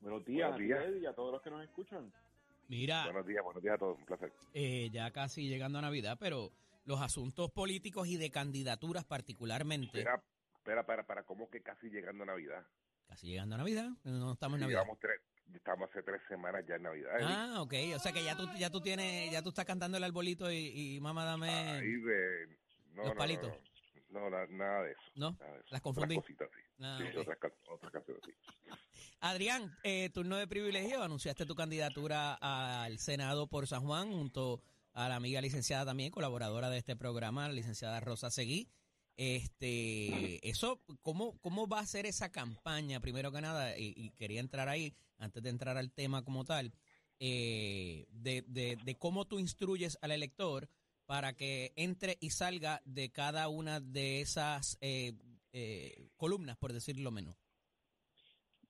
Buenos 0.00 0.24
días, 0.24 0.50
Buenos 0.50 0.68
días. 0.68 1.02
y 1.02 1.06
a 1.06 1.14
todos 1.14 1.32
los 1.32 1.42
que 1.42 1.50
nos 1.50 1.62
escuchan. 1.64 2.12
Mira, 2.68 3.04
Buenos 3.04 3.26
días, 3.26 3.42
buenos 3.44 3.62
días 3.62 3.74
a 3.74 3.78
todos, 3.78 3.98
un 3.98 4.04
placer. 4.06 4.32
eh, 4.54 4.88
ya 4.92 5.10
casi 5.10 5.48
llegando 5.48 5.78
a 5.78 5.82
Navidad, 5.82 6.16
pero 6.18 6.52
los 6.84 7.00
asuntos 7.00 7.50
políticos 7.50 8.08
y 8.08 8.16
de 8.16 8.30
candidaturas 8.30 9.04
particularmente, 9.04 9.98
Espera, 9.98 10.22
espera, 10.56 10.86
para, 10.86 11.04
para, 11.06 11.22
¿cómo 11.24 11.50
que 11.50 11.60
casi 11.60 11.88
llegando 11.90 12.22
a 12.22 12.26
Navidad? 12.26 12.64
casi 13.08 13.26
llegando 13.26 13.56
a 13.56 13.58
Navidad, 13.58 13.90
no 14.04 14.32
estamos 14.32 14.56
en 14.56 14.60
Navidad. 14.62 14.80
Llevamos 14.80 14.98
tres, 14.98 15.20
estamos 15.54 15.88
hace 15.90 16.02
tres 16.02 16.20
semanas 16.28 16.64
ya 16.68 16.76
en 16.76 16.82
Navidad. 16.82 17.10
Ah, 17.22 17.62
ok. 17.62 17.74
O 17.94 17.98
sea 17.98 18.12
que 18.12 18.24
ya 18.24 18.36
tú, 18.36 18.48
ya 18.58 18.70
tú 18.70 18.80
tienes, 18.80 19.30
ya 19.30 19.42
tú 19.42 19.50
estás 19.50 19.64
cantando 19.64 19.96
el 19.98 20.04
arbolito 20.04 20.50
y, 20.50 20.94
y 20.96 21.00
mamá 21.00 21.24
dame 21.24 21.48
Ahí 21.50 21.92
de, 21.96 22.46
no, 22.94 23.02
los 23.02 23.12
no, 23.12 23.14
palitos. 23.14 23.52
No, 24.10 24.20
no, 24.20 24.30
na- 24.30 24.46
nada 24.46 24.82
de 24.82 24.92
eso. 24.92 25.00
¿No? 25.14 25.30
nada 25.40 25.52
de 25.52 25.58
eso. 25.60 25.68
Las 25.70 25.80
confundí. 25.80 26.16
Otras 26.16 26.36
cositas, 26.36 26.48
sí. 26.54 26.62
Ah, 26.80 26.98
Sí, 27.00 27.16
otras, 27.16 27.38
can- 27.38 27.52
otras 27.68 27.92
canciones, 27.92 28.22
sí. 28.26 28.32
Adrián, 29.20 29.76
eh, 29.84 30.10
turno 30.10 30.36
de 30.36 30.46
privilegio, 30.48 31.02
anunciaste 31.02 31.46
tu 31.46 31.54
candidatura 31.54 32.34
al 32.34 32.98
Senado 32.98 33.46
por 33.46 33.66
San 33.66 33.82
Juan 33.84 34.10
junto 34.12 34.60
a 34.94 35.08
la 35.08 35.14
amiga 35.16 35.40
licenciada 35.40 35.86
también, 35.86 36.10
colaboradora 36.10 36.68
de 36.70 36.78
este 36.78 36.96
programa, 36.96 37.46
la 37.48 37.54
licenciada 37.54 38.00
Rosa 38.00 38.30
Seguí. 38.30 38.68
Este, 39.16 40.46
eso, 40.48 40.82
¿cómo, 41.02 41.38
¿cómo 41.40 41.68
va 41.68 41.80
a 41.80 41.86
ser 41.86 42.06
esa 42.06 42.30
campaña? 42.32 43.00
Primero 43.00 43.30
que 43.32 43.40
nada, 43.40 43.78
y, 43.78 43.94
y 43.96 44.10
quería 44.10 44.40
entrar 44.40 44.68
ahí, 44.68 44.94
antes 45.22 45.42
de 45.42 45.50
entrar 45.50 45.76
al 45.76 45.92
tema 45.92 46.24
como 46.24 46.44
tal, 46.44 46.72
eh, 47.18 48.06
de, 48.10 48.42
de, 48.48 48.76
de 48.84 48.98
cómo 48.98 49.26
tú 49.26 49.38
instruyes 49.38 49.96
al 50.02 50.10
elector 50.10 50.68
para 51.06 51.34
que 51.34 51.72
entre 51.76 52.16
y 52.20 52.30
salga 52.30 52.80
de 52.84 53.10
cada 53.10 53.48
una 53.48 53.80
de 53.80 54.20
esas 54.20 54.78
eh, 54.80 55.12
eh, 55.52 56.08
columnas, 56.16 56.56
por 56.56 56.72
decirlo 56.72 57.10
menos. 57.10 57.36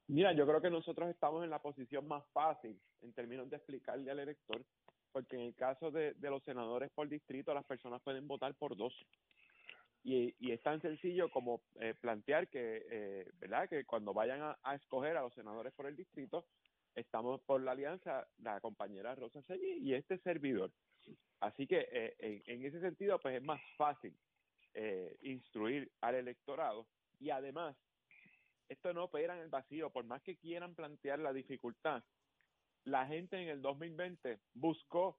Mira, 0.09 0.35
yo 0.35 0.47
creo 0.47 0.61
que 0.61 0.71
nosotros 0.71 1.09
estamos 1.09 1.45
en 1.45 1.51
la 1.51 1.63
posición 1.63 2.07
más 2.07 2.25
fácil 2.33 2.79
en 3.01 3.13
términos 3.13 3.49
de 3.49 3.57
explicarle 3.57 4.11
al 4.11 4.19
elector, 4.19 4.65
porque 5.13 5.37
en 5.37 5.43
el 5.43 5.55
caso 5.55 5.91
de, 5.91 6.15
de 6.15 6.31
los 6.31 6.43
senadores 6.45 6.91
por 6.91 7.09
distrito, 7.09 7.55
las 7.55 7.65
personas 7.65 8.03
pueden 8.03 8.27
votar 8.27 8.55
por 8.55 8.77
dos. 8.77 8.93
Y, 10.05 10.51
es 10.51 10.61
tan 10.63 10.81
sencillo 10.81 11.31
como 11.31 11.63
eh, 11.77 11.95
plantear 12.01 12.49
que, 12.49 12.87
eh, 12.91 13.31
¿verdad? 13.39 13.69
Que 13.69 13.85
cuando 13.85 14.13
vayan 14.13 14.43
a, 14.43 14.59
a 14.63 14.75
escoger 14.75 15.17
a 15.17 15.23
los 15.23 15.35
senadores 15.35 15.73
por 15.75 15.87
el 15.87 15.97
distrito, 15.97 16.45
estamos 16.95 17.41
por 17.43 17.63
la 17.63 17.73
alianza 17.73 18.27
la 18.39 18.61
compañera 18.61 19.15
Rosa 19.15 19.43
Seguí 19.43 19.79
y 19.81 19.95
este 19.95 20.19
servidor. 20.19 20.73
Así 21.41 21.67
que 21.67 21.89
eh, 21.91 22.15
en, 22.19 22.43
en 22.47 22.67
ese 22.67 22.81
sentido, 22.81 23.19
pues 23.21 23.37
es 23.37 23.43
más 23.43 23.61
fácil 23.77 24.15
eh, 24.75 25.17
instruir 25.23 25.91
al 26.01 26.15
electorado 26.15 26.87
y 27.19 27.31
además 27.31 27.77
esto 28.69 28.93
no 28.95 29.05
opera 29.05 29.37
en 29.37 29.43
el 29.43 29.51
vacío, 29.51 29.91
por 29.91 30.05
más 30.05 30.23
que 30.23 30.37
quieran 30.37 30.75
plantear 30.75 31.19
la 31.19 31.33
dificultad, 31.33 32.03
la 32.85 33.07
gente 33.07 33.37
en 33.37 33.49
el 33.49 33.61
2020 33.61 34.39
buscó 34.55 35.19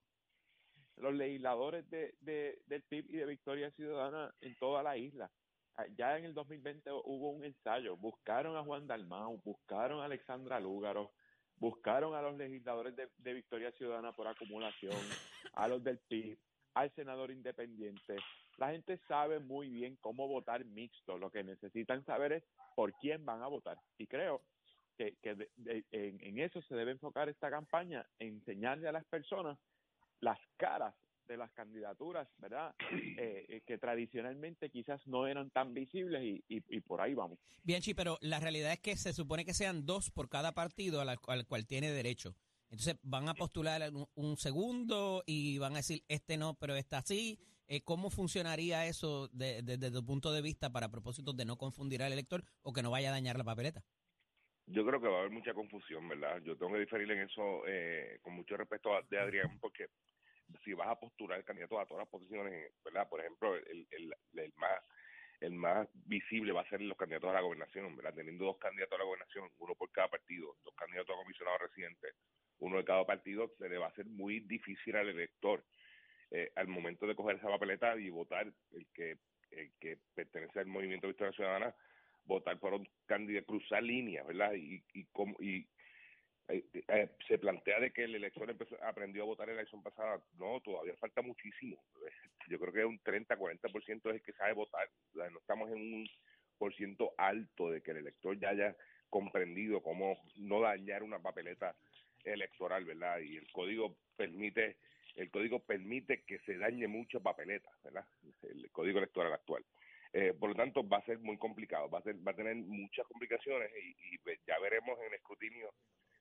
los 0.97 1.13
legisladores 1.13 1.89
de, 1.89 2.15
de, 2.21 2.61
del 2.67 2.83
PIB 2.83 3.05
y 3.09 3.17
de 3.17 3.25
Victoria 3.25 3.71
Ciudadana 3.71 4.33
en 4.41 4.55
toda 4.57 4.83
la 4.83 4.97
isla. 4.97 5.31
Ah, 5.75 5.85
Ya 5.97 6.17
en 6.17 6.25
el 6.25 6.33
2020 6.33 6.91
hubo 6.91 7.31
un 7.31 7.43
ensayo, 7.43 7.97
buscaron 7.97 8.55
a 8.55 8.63
Juan 8.63 8.87
Dalmau, 8.87 9.41
buscaron 9.43 10.01
a 10.01 10.05
Alexandra 10.05 10.59
Lúgaro, 10.59 11.11
buscaron 11.57 12.15
a 12.15 12.21
los 12.21 12.37
legisladores 12.37 12.95
de, 12.95 13.09
de 13.17 13.33
Victoria 13.33 13.71
Ciudadana 13.71 14.11
por 14.11 14.27
acumulación, 14.27 14.95
a 15.53 15.67
los 15.67 15.83
del 15.83 15.99
PIB, 15.99 16.37
al 16.75 16.93
senador 16.95 17.31
independiente, 17.31 18.15
La 18.57 18.71
gente 18.71 18.99
sabe 19.07 19.39
muy 19.39 19.69
bien 19.69 19.97
cómo 19.97 20.27
votar 20.27 20.63
mixto. 20.65 21.17
Lo 21.17 21.31
que 21.31 21.43
necesitan 21.43 22.05
saber 22.05 22.33
es 22.33 22.43
por 22.75 22.93
quién 22.93 23.25
van 23.25 23.41
a 23.41 23.47
votar. 23.47 23.77
Y 23.97 24.07
creo 24.07 24.41
que, 24.97 25.17
que 25.21 25.49
en 25.91 26.39
eso 26.39 26.61
se 26.61 26.75
debe 26.75 26.91
enfocar 26.91 27.29
esta 27.29 27.49
campaña, 27.49 28.05
enseñarle 28.19 28.87
a 28.87 28.91
las 28.91 29.05
personas 29.05 29.57
las 30.23 30.39
caras 30.57 30.95
de 31.27 31.37
las 31.37 31.51
candidaturas, 31.51 32.27
¿verdad? 32.37 32.73
Eh, 33.15 33.45
eh, 33.47 33.61
que 33.65 33.77
tradicionalmente 33.77 34.69
quizás 34.71 35.05
no 35.07 35.27
eran 35.27 35.49
tan 35.51 35.73
visibles 35.73 36.23
y, 36.23 36.43
y, 36.49 36.63
y 36.67 36.81
por 36.81 36.99
ahí 36.99 37.13
vamos. 37.13 37.37
Bianchi, 37.63 37.93
pero 37.93 38.17
la 38.21 38.39
realidad 38.39 38.71
es 38.73 38.79
que 38.79 38.97
se 38.97 39.13
supone 39.13 39.45
que 39.45 39.53
sean 39.53 39.85
dos 39.85 40.09
por 40.09 40.29
cada 40.29 40.53
partido 40.53 40.99
al, 40.99 41.09
al 41.09 41.45
cual 41.47 41.67
tiene 41.67 41.91
derecho. 41.91 42.35
Entonces 42.71 42.97
van 43.03 43.29
a 43.29 43.35
postular 43.35 43.81
un, 43.93 44.07
un 44.15 44.35
segundo 44.37 45.23
y 45.27 45.59
van 45.59 45.73
a 45.73 45.77
decir, 45.77 46.03
este 46.07 46.37
no, 46.37 46.55
pero 46.55 46.75
este 46.75 46.97
sí. 47.05 47.39
Eh, 47.67 47.81
¿Cómo 47.83 48.09
funcionaría 48.09 48.85
eso 48.87 49.29
de- 49.29 49.61
de- 49.61 49.77
desde 49.77 49.91
tu 49.99 50.05
punto 50.05 50.33
de 50.33 50.41
vista 50.41 50.69
para 50.71 50.89
propósitos 50.89 51.35
de 51.37 51.45
no 51.45 51.55
confundir 51.57 52.01
al 52.03 52.11
elector 52.11 52.43
o 52.63 52.73
que 52.73 52.81
no 52.83 52.91
vaya 52.91 53.09
a 53.09 53.13
dañar 53.13 53.37
la 53.37 53.43
papeleta? 53.45 53.83
Yo 54.65 54.85
creo 54.85 54.99
que 54.99 55.07
va 55.07 55.17
a 55.17 55.19
haber 55.19 55.31
mucha 55.31 55.53
confusión, 55.53 56.07
¿verdad? 56.09 56.41
Yo 56.43 56.57
tengo 56.57 56.73
que 56.73 56.79
diferir 56.79 57.09
en 57.11 57.21
eso 57.21 57.61
eh, 57.67 58.19
con 58.21 58.33
mucho 58.33 58.57
respeto 58.57 58.93
a- 58.95 59.01
de 59.09 59.19
Adrián, 59.19 59.57
porque 59.59 59.87
si 60.63 60.73
vas 60.73 60.89
a 60.89 60.99
postular 60.99 61.43
candidatos 61.43 61.79
a 61.79 61.85
todas 61.85 62.01
las 62.01 62.09
posiciones, 62.09 62.71
¿verdad? 62.83 63.07
Por 63.09 63.19
ejemplo, 63.19 63.55
el, 63.55 63.87
el, 63.91 64.13
el 64.35 64.53
más 64.57 64.81
el 65.39 65.53
más 65.53 65.89
visible 66.05 66.53
va 66.53 66.61
a 66.61 66.69
ser 66.69 66.81
los 66.81 66.97
candidatos 66.97 67.29
a 67.29 67.33
la 67.33 67.41
gobernación, 67.41 67.95
¿verdad? 67.97 68.13
Teniendo 68.13 68.45
dos 68.45 68.57
candidatos 68.57 68.95
a 68.95 68.99
la 68.99 69.03
gobernación, 69.03 69.49
uno 69.57 69.75
por 69.75 69.91
cada 69.91 70.07
partido, 70.07 70.55
dos 70.63 70.73
candidatos 70.75 71.13
a 71.13 71.21
comisionado 71.21 71.57
residente, 71.57 72.07
uno 72.59 72.77
de 72.77 72.85
cada 72.85 73.05
partido, 73.05 73.51
se 73.57 73.67
le 73.67 73.77
va 73.77 73.87
a 73.87 73.89
hacer 73.89 74.05
muy 74.05 74.39
difícil 74.39 74.95
al 74.95 75.09
elector 75.09 75.65
eh, 76.31 76.51
al 76.55 76.67
momento 76.67 77.05
de 77.05 77.15
coger 77.15 77.35
esa 77.35 77.49
papeleta 77.49 77.97
y 77.97 78.09
votar 78.09 78.51
el 78.71 78.87
que 78.93 79.17
el 79.51 79.71
que 79.79 79.97
pertenece 80.15 80.59
al 80.59 80.65
movimiento 80.65 81.07
Victoria 81.07 81.33
Ciudadana 81.33 81.75
votar 82.25 82.57
por 82.59 82.73
un 82.73 82.87
candidato, 83.05 83.45
cruzar 83.45 83.83
líneas, 83.83 84.25
¿verdad? 84.25 84.53
Y, 84.53 84.83
y, 84.93 85.07
y 85.39 85.67
eh, 86.49 86.63
eh, 86.87 87.09
se 87.27 87.37
plantea 87.37 87.79
de 87.79 87.91
que 87.91 88.03
el 88.03 88.15
elector 88.15 88.53
aprendió 88.81 89.23
a 89.23 89.27
votar 89.27 89.49
en 89.49 89.55
la 89.55 89.61
elección 89.61 89.81
pasada. 89.81 90.21
No, 90.37 90.59
todavía 90.61 90.95
falta 90.97 91.21
muchísimo. 91.21 91.77
Yo 92.47 92.59
creo 92.59 92.73
que 92.73 92.85
un 92.85 92.99
30, 92.99 93.37
40% 93.37 94.09
es 94.09 94.15
el 94.15 94.21
que 94.21 94.33
sabe 94.33 94.53
votar. 94.53 94.89
No 95.13 95.39
estamos 95.39 95.69
en 95.71 95.77
un 95.77 96.09
por 96.57 96.73
ciento 96.75 97.13
alto 97.17 97.69
de 97.69 97.81
que 97.81 97.91
el 97.91 97.97
elector 97.97 98.37
ya 98.37 98.49
haya 98.49 98.75
comprendido 99.09 99.81
cómo 99.81 100.17
no 100.35 100.61
dañar 100.61 101.03
una 101.03 101.19
papeleta 101.19 101.75
electoral, 102.23 102.85
¿verdad? 102.85 103.19
Y 103.19 103.37
el 103.37 103.51
código 103.51 103.95
permite 104.15 104.77
el 105.15 105.29
código 105.29 105.59
permite 105.59 106.23
que 106.23 106.39
se 106.39 106.57
dañe 106.57 106.87
mucha 106.87 107.19
papeleta, 107.19 107.69
¿verdad? 107.83 108.05
El 108.41 108.69
código 108.71 108.97
electoral 108.97 109.33
actual. 109.33 109.63
Eh, 110.11 110.33
por 110.39 110.49
lo 110.49 110.55
tanto, 110.55 110.87
va 110.87 110.97
a 110.97 111.05
ser 111.05 111.19
muy 111.19 111.37
complicado, 111.37 111.89
va 111.89 111.99
a, 111.99 112.03
ser, 112.03 112.15
va 112.25 112.31
a 112.31 112.35
tener 112.35 112.55
muchas 112.55 113.05
complicaciones 113.07 113.71
y, 113.75 114.19
ya 114.47 114.59
veremos 114.59 114.99
en 115.05 115.13
escrutinio 115.13 115.73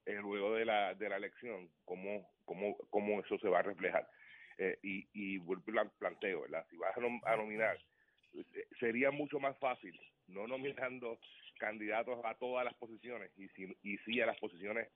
eh, 0.07 0.15
luego 0.15 0.55
de 0.55 0.65
la, 0.65 0.95
de 0.95 1.09
la 1.09 1.17
elección 1.17 1.71
cómo, 1.85 2.29
cómo, 2.45 2.77
cómo 2.91 3.21
eso 3.21 3.39
se 3.39 3.49
va 3.49 3.61
a 3.61 3.63
reflejar. 3.63 4.09
Eh, 4.59 4.79
y, 4.83 5.09
y 5.13 5.39
planteo, 5.99 6.43
¿verdad? 6.43 6.67
Si 6.71 6.77
vas 6.77 6.97
a, 6.97 7.01
nom- 7.01 7.23
a 7.25 7.37
nominar, 7.37 7.79
eh, 8.35 8.67
sería 8.79 9.11
mucho 9.11 9.41
más 9.41 9.59
fácil 9.59 9.99
no 10.27 10.47
nominando 10.47 11.19
candidatos 11.59 12.21
a 12.25 12.35
todas 12.35 12.65
las 12.65 12.75
posiciones 12.75 13.31
y, 13.37 13.49
si, 13.49 13.67
y 13.83 13.99
sí 13.99 14.21
a 14.21 14.27
las 14.27 14.39
posiciones 14.39 14.89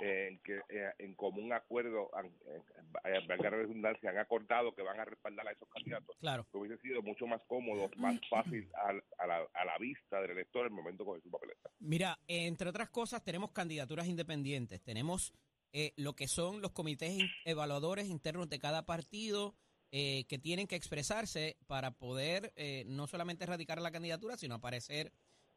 en 0.00 0.38
que 0.40 0.56
eh, 0.68 0.92
en 0.98 1.14
común 1.14 1.52
acuerdo, 1.52 2.10
eh, 2.46 3.20
valga 3.28 3.50
la 3.50 3.56
redundancia, 3.56 4.10
han 4.10 4.18
acordado 4.18 4.74
que 4.74 4.82
van 4.82 4.98
a 5.00 5.04
respaldar 5.04 5.46
a 5.46 5.52
esos 5.52 5.68
candidatos. 5.68 6.16
Claro. 6.18 6.46
Que 6.50 6.58
hubiese 6.58 6.78
sido 6.82 7.02
mucho 7.02 7.26
más 7.26 7.42
cómodo, 7.46 7.88
más 7.96 8.18
fácil 8.28 8.68
al- 8.74 9.04
a, 9.18 9.26
la, 9.26 9.36
a 9.54 9.64
la 9.64 9.78
vista 9.78 10.20
del 10.20 10.32
elector 10.32 10.64
el 10.66 10.72
momento 10.72 11.04
coger 11.04 11.22
su 11.22 11.30
papeleta. 11.30 11.70
Mira, 11.78 12.18
entre 12.26 12.68
otras 12.68 12.90
cosas, 12.90 13.22
tenemos 13.22 13.52
candidaturas 13.52 14.06
independientes. 14.08 14.82
Tenemos 14.82 15.32
eh, 15.72 15.92
lo 15.96 16.14
que 16.14 16.28
son 16.28 16.60
los 16.60 16.72
comités 16.72 17.18
evaluadores 17.44 18.06
internos 18.08 18.48
de 18.48 18.58
cada 18.58 18.86
partido 18.86 19.54
eh, 19.92 20.24
que 20.28 20.38
tienen 20.38 20.66
que 20.66 20.74
expresarse 20.76 21.56
para 21.66 21.92
poder 21.92 22.52
eh, 22.56 22.84
no 22.86 23.06
solamente 23.06 23.44
erradicar 23.44 23.80
la 23.80 23.92
candidatura, 23.92 24.36
sino 24.36 24.56
aparecer 24.56 25.12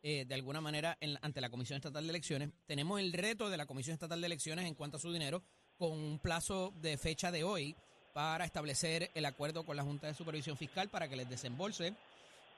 eh, 0.09 0.23
de 0.23 0.35
alguna 0.35 0.61
manera 0.61 0.97
ante 1.21 1.41
la 1.41 1.49
Comisión 1.49 1.75
Estatal 1.75 2.05
de 2.05 2.11
Elecciones. 2.11 2.51
Tenemos 2.65 2.97
el 3.01 3.11
reto 3.11 3.49
de 3.49 3.57
la 3.57 3.65
Comisión 3.65 3.93
Estatal 3.93 4.21
de 4.21 4.27
Elecciones 4.27 4.65
en 4.65 4.73
cuanto 4.73 4.95
a 4.95 5.01
su 5.01 5.11
dinero 5.11 5.43
con 5.75 5.91
un 5.91 6.17
plazo 6.19 6.73
de 6.81 6.97
fecha 6.97 7.29
de 7.29 7.43
hoy 7.43 7.75
para 8.13 8.45
establecer 8.45 9.11
el 9.15 9.25
acuerdo 9.25 9.65
con 9.65 9.75
la 9.75 9.83
Junta 9.83 10.07
de 10.07 10.13
Supervisión 10.13 10.55
Fiscal 10.55 10.87
para 10.87 11.09
que 11.09 11.17
les 11.17 11.29
desembolse 11.29 11.93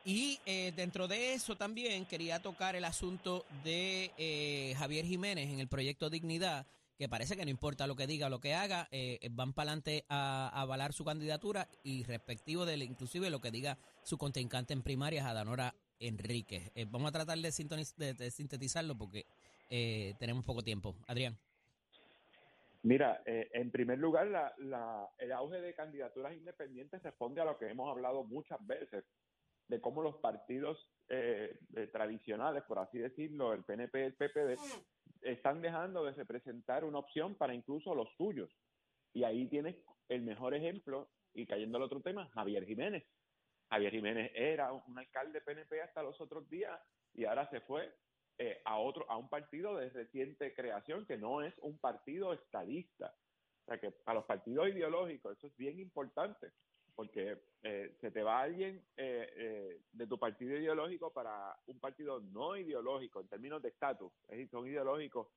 y 0.06 0.38
eh, 0.46 0.74
dentro 0.76 1.08
de 1.08 1.34
eso 1.34 1.56
también 1.56 2.06
quería 2.06 2.40
tocar 2.40 2.76
el 2.76 2.86
asunto 2.86 3.44
de 3.64 4.12
eh, 4.20 4.76
Javier 4.78 5.06
Jiménez 5.06 5.50
en 5.50 5.60
el 5.60 5.68
proyecto 5.68 6.12
Dignidad, 6.12 6.68
que 7.00 7.10
parece 7.10 7.36
que 7.36 7.46
no 7.46 7.50
importa 7.50 7.88
lo 7.88 7.96
que 7.96 8.06
diga 8.06 8.28
o 8.28 8.30
lo 8.30 8.42
que 8.42 8.54
haga, 8.54 8.88
van 9.32 9.54
para 9.54 9.72
adelante 9.72 10.06
a, 10.08 10.50
avalar 10.54 10.94
su 10.94 11.04
candidatura 11.04 11.68
y 11.82 12.04
respectivo 12.04 12.68
de 12.68 12.78
inclusive 12.78 13.32
lo 13.32 13.42
que 13.42 13.50
diga 13.50 13.80
su 14.04 14.20
contrincante 14.20 14.74
en 14.74 14.84
primarias, 14.84 15.26
Adanora 15.26 15.74
Enríquez. 16.00 16.72
Eh, 16.76 16.86
vamos 16.90 17.10
a 17.10 17.12
tratar 17.12 17.38
de, 17.38 18.14
de- 18.14 18.32
sintetizarlo 18.32 18.96
porque 18.98 19.26
eh, 19.70 20.16
tenemos 20.20 20.44
poco 20.46 20.62
tiempo. 20.62 20.96
Adrián. 21.08 21.38
Mira, 22.82 23.22
eh, 23.26 23.50
en 23.54 23.72
primer 23.72 24.00
lugar, 24.00 24.28
la, 24.28 25.10
el 25.18 25.32
auge 25.34 25.60
de 25.60 25.74
candidaturas 25.74 26.34
independientes 26.34 27.04
responde 27.04 27.42
a 27.42 27.46
lo 27.46 27.58
que 27.58 27.70
hemos 27.70 27.90
hablado 27.90 28.24
muchas 28.24 28.66
veces, 28.66 29.04
de 29.68 29.82
cómo 29.82 30.02
los 30.02 30.16
partidos 30.16 30.90
eh, 31.10 31.60
eh, 31.76 31.88
tradicionales, 31.88 32.64
por 32.64 32.80
así 32.80 32.98
decirlo, 32.98 33.54
el 33.54 33.64
PNP 33.64 34.06
el 34.06 34.14
PPD, 34.14 34.58
están 35.22 35.62
dejando 35.62 36.06
de 36.06 36.14
representar 36.14 36.86
una 36.86 37.00
opción 37.00 37.36
para 37.36 37.54
incluso 37.54 37.94
los 37.94 38.08
suyos. 38.16 38.50
Y 39.14 39.24
ahí 39.26 39.48
tienes 39.48 39.76
el 40.08 40.22
mejor 40.22 40.54
ejemplo, 40.56 41.10
y 41.34 41.46
cayendo 41.46 41.78
al 41.78 41.84
otro 41.84 42.00
tema, 42.02 42.30
Javier 42.30 42.66
Jiménez. 42.66 43.04
Javier 43.70 43.92
Jiménez 43.92 44.32
era 44.34 44.72
un 44.74 44.98
alcalde 44.98 45.42
PNP 45.42 45.82
hasta 45.82 46.04
los 46.04 46.20
otros 46.20 46.50
días 46.50 46.80
y 47.14 47.26
ahora 47.26 47.50
se 47.50 47.62
fue 47.62 47.94
eh, 48.38 48.62
a 48.66 48.78
otro 48.78 49.10
a 49.10 49.18
un 49.18 49.30
partido 49.30 49.78
de 49.78 49.90
reciente 49.90 50.54
creación 50.54 51.06
que 51.06 51.18
no 51.18 51.42
es 51.42 51.54
un 51.60 51.78
partido 51.78 52.34
estadista. 52.34 53.14
O 53.64 53.66
sea 53.66 53.80
que 53.80 53.92
para 53.92 54.20
los 54.20 54.26
partidos 54.26 54.70
ideológicos 54.70 55.38
eso 55.38 55.48
es 55.48 55.56
bien 55.58 55.80
importante 55.80 56.52
porque 57.00 57.38
eh, 57.64 57.96
se 58.02 58.12
te 58.12 58.22
va 58.24 58.42
alguien 58.42 58.84
eh, 58.98 59.34
eh, 59.38 59.82
de 59.94 60.06
tu 60.06 60.20
partido 60.20 60.58
ideológico 60.58 61.14
para 61.14 61.58
un 61.68 61.80
partido 61.80 62.20
no 62.20 62.58
ideológico 62.58 63.22
en 63.22 63.30
términos 63.30 63.62
de 63.62 63.70
estatus, 63.70 64.12
es 64.24 64.32
decir, 64.32 64.50
son 64.50 64.68
ideológicos 64.68 65.28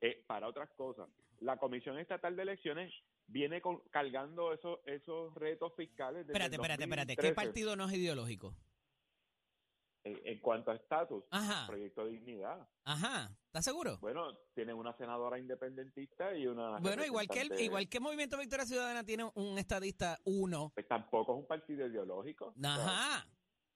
eh, 0.00 0.24
para 0.26 0.48
otras 0.48 0.68
cosas. 0.70 1.08
La 1.38 1.58
Comisión 1.58 1.96
Estatal 1.96 2.34
de 2.34 2.42
Elecciones 2.42 2.92
viene 3.26 3.60
con- 3.60 3.80
cargando 3.90 4.52
esos 4.52 4.80
esos 4.86 5.34
retos 5.34 5.72
fiscales. 5.76 6.26
desde 6.26 6.32
Espérate, 6.32 6.54
el 6.56 6.60
espérate, 6.60 6.82
espérate. 6.84 7.16
¿Qué 7.16 7.22
2013. 7.28 7.34
partido 7.34 7.76
no 7.76 7.86
es 7.88 7.92
ideológico? 7.94 8.54
En, 10.04 10.20
en 10.24 10.40
cuanto 10.40 10.72
a 10.72 10.74
estatus. 10.74 11.22
Proyecto 11.68 12.06
Dignidad. 12.06 12.68
Ajá. 12.84 13.30
¿Estás 13.46 13.64
seguro? 13.64 13.98
Bueno, 14.00 14.36
tienen 14.52 14.74
una 14.76 14.96
senadora 14.96 15.38
independentista 15.38 16.34
y 16.36 16.46
una. 16.48 16.78
Bueno, 16.80 17.04
igual 17.04 17.28
que 17.28 17.42
el, 17.42 17.60
igual 17.60 17.88
que 17.88 18.00
Movimiento 18.00 18.36
Victoria 18.36 18.66
Ciudadana 18.66 19.04
tiene 19.04 19.30
un 19.34 19.58
estadista 19.58 20.18
uno. 20.24 20.72
Pues 20.74 20.88
tampoco 20.88 21.34
es 21.34 21.38
un 21.40 21.46
partido 21.46 21.86
ideológico. 21.86 22.52
Ajá. 22.64 23.26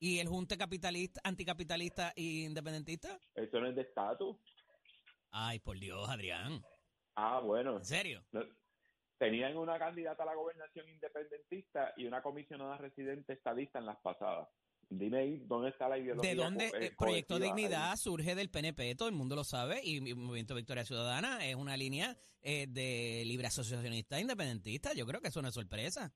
¿Y 0.01 0.19
el 0.19 0.27
Junte 0.29 0.59
capitalista, 0.59 1.21
anticapitalista 1.25 2.13
e 2.17 2.23
independentista? 2.23 3.19
Eso 3.35 3.61
no 3.61 3.69
es 3.69 3.77
de 3.77 3.83
estatus. 3.83 4.37
Ay, 5.31 5.59
por 5.61 5.79
Dios, 5.79 6.09
Adrián. 6.09 6.61
Ah, 7.15 7.41
bueno. 7.41 7.77
¿En 7.79 7.85
serio? 7.85 8.25
No, 8.33 8.41
tenían 9.19 9.57
una 9.57 9.79
candidata 9.79 10.23
a 10.23 10.27
la 10.27 10.35
gobernación 10.35 10.89
independentista 10.89 11.93
y 11.97 12.07
una 12.07 12.23
comisionada 12.23 12.77
residente 12.79 13.33
estadista 13.33 13.79
en 13.79 13.87
las 13.87 13.97
pasadas. 13.99 14.49
Dime 14.89 15.19
ahí 15.19 15.43
dónde 15.47 15.71
está 15.71 15.89
la 15.89 15.99
ideología. 15.99 16.31
¿De 16.31 16.37
dónde 16.37 16.71
co- 16.71 16.77
eh, 16.77 16.87
eh, 16.87 16.95
Proyecto 16.97 17.39
Dignidad 17.41 17.91
ahí. 17.93 17.97
surge 17.97 18.35
del 18.37 18.51
PNP? 18.51 18.95
Todo 18.95 19.09
el 19.09 19.15
mundo 19.17 19.35
lo 19.35 19.43
sabe. 19.43 19.81
Y 19.83 20.01
mi 20.01 20.15
Movimiento 20.15 20.55
Victoria 20.55 20.85
Ciudadana 20.85 21.45
es 21.45 21.57
una 21.57 21.77
línea 21.77 22.17
eh, 22.43 22.67
de 22.69 23.25
libre 23.27 23.49
asociacionista 23.49 24.21
independentista. 24.21 24.93
Yo 24.95 25.05
creo 25.07 25.21
que 25.21 25.29
eso 25.29 25.43
no 25.43 25.49
es 25.49 25.55
sorpresa. 25.55 26.13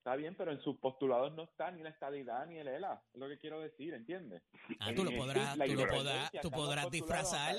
Está 0.00 0.16
bien, 0.16 0.34
pero 0.34 0.50
en 0.50 0.58
sus 0.62 0.78
postulados 0.78 1.30
no 1.34 1.42
está 1.42 1.70
ni 1.70 1.82
la 1.82 1.90
estadidad 1.90 2.46
ni 2.46 2.56
el 2.56 2.68
ELA. 2.68 3.02
Es 3.12 3.20
lo 3.20 3.28
que 3.28 3.36
quiero 3.36 3.60
decir, 3.60 3.92
¿entiendes? 3.92 4.42
Ah, 4.78 4.92
tú 4.96 5.04
lo 5.04 5.10
podrás, 5.14 5.58
tú 5.58 5.74
lo 5.74 5.86
podrás, 5.88 6.30
tú 6.40 6.50
podrás 6.50 6.90
disfrazar, 6.90 7.54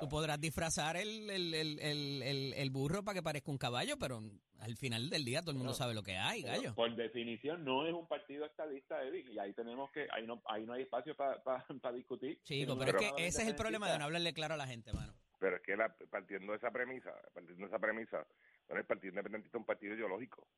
tú 0.00 0.08
podrás 0.08 0.40
disfrazar 0.40 0.96
el, 0.96 1.28
el, 1.28 1.52
el, 1.54 1.78
el, 1.80 2.22
el- 2.22 2.52
el 2.54 2.70
burro 2.70 3.04
para 3.04 3.16
que 3.16 3.22
parezca 3.22 3.50
un 3.50 3.58
caballo, 3.58 3.98
pero 3.98 4.22
al 4.60 4.76
final 4.78 5.10
del 5.10 5.26
día 5.26 5.42
todo 5.42 5.50
el 5.50 5.58
mundo 5.58 5.74
sabe 5.74 5.92
lo 5.92 6.02
que 6.02 6.16
hay, 6.16 6.40
gallo. 6.44 6.74
Por 6.74 6.96
definición 6.96 7.62
no 7.62 7.86
es 7.86 7.92
un 7.92 8.06
partido 8.08 8.46
estadista, 8.46 9.02
Eddie, 9.02 9.30
y 9.30 9.38
ahí 9.38 9.52
tenemos 9.52 9.90
que, 9.90 10.08
ahí 10.12 10.26
no, 10.26 10.40
ahí 10.46 10.64
no 10.64 10.72
hay 10.72 10.82
espacio 10.84 11.14
para 11.14 11.42
discutir. 11.94 12.40
Chico, 12.44 12.74
pero 12.78 12.98
es 12.98 13.12
que 13.12 13.26
ese 13.26 13.42
es 13.42 13.48
el 13.48 13.54
problema 13.54 13.90
de 13.90 13.98
no 13.98 14.04
hablarle 14.06 14.32
claro 14.32 14.54
a 14.54 14.56
la 14.56 14.66
gente, 14.66 14.94
mano. 14.94 15.12
Pero 15.38 15.56
es 15.56 15.62
que 15.62 15.76
la- 15.76 15.94
partiendo 16.10 16.52
de 16.52 16.56
esa 16.56 16.70
premisa, 16.70 17.12
partiendo 17.34 17.64
de 17.64 17.68
esa 17.68 17.78
premisa, 17.78 18.26
bueno, 18.66 18.80
el 18.80 18.86
Partido 18.86 19.10
Independentista 19.10 19.58
es 19.58 19.60
un 19.60 19.66
partido 19.66 19.94
ideológico. 19.94 20.48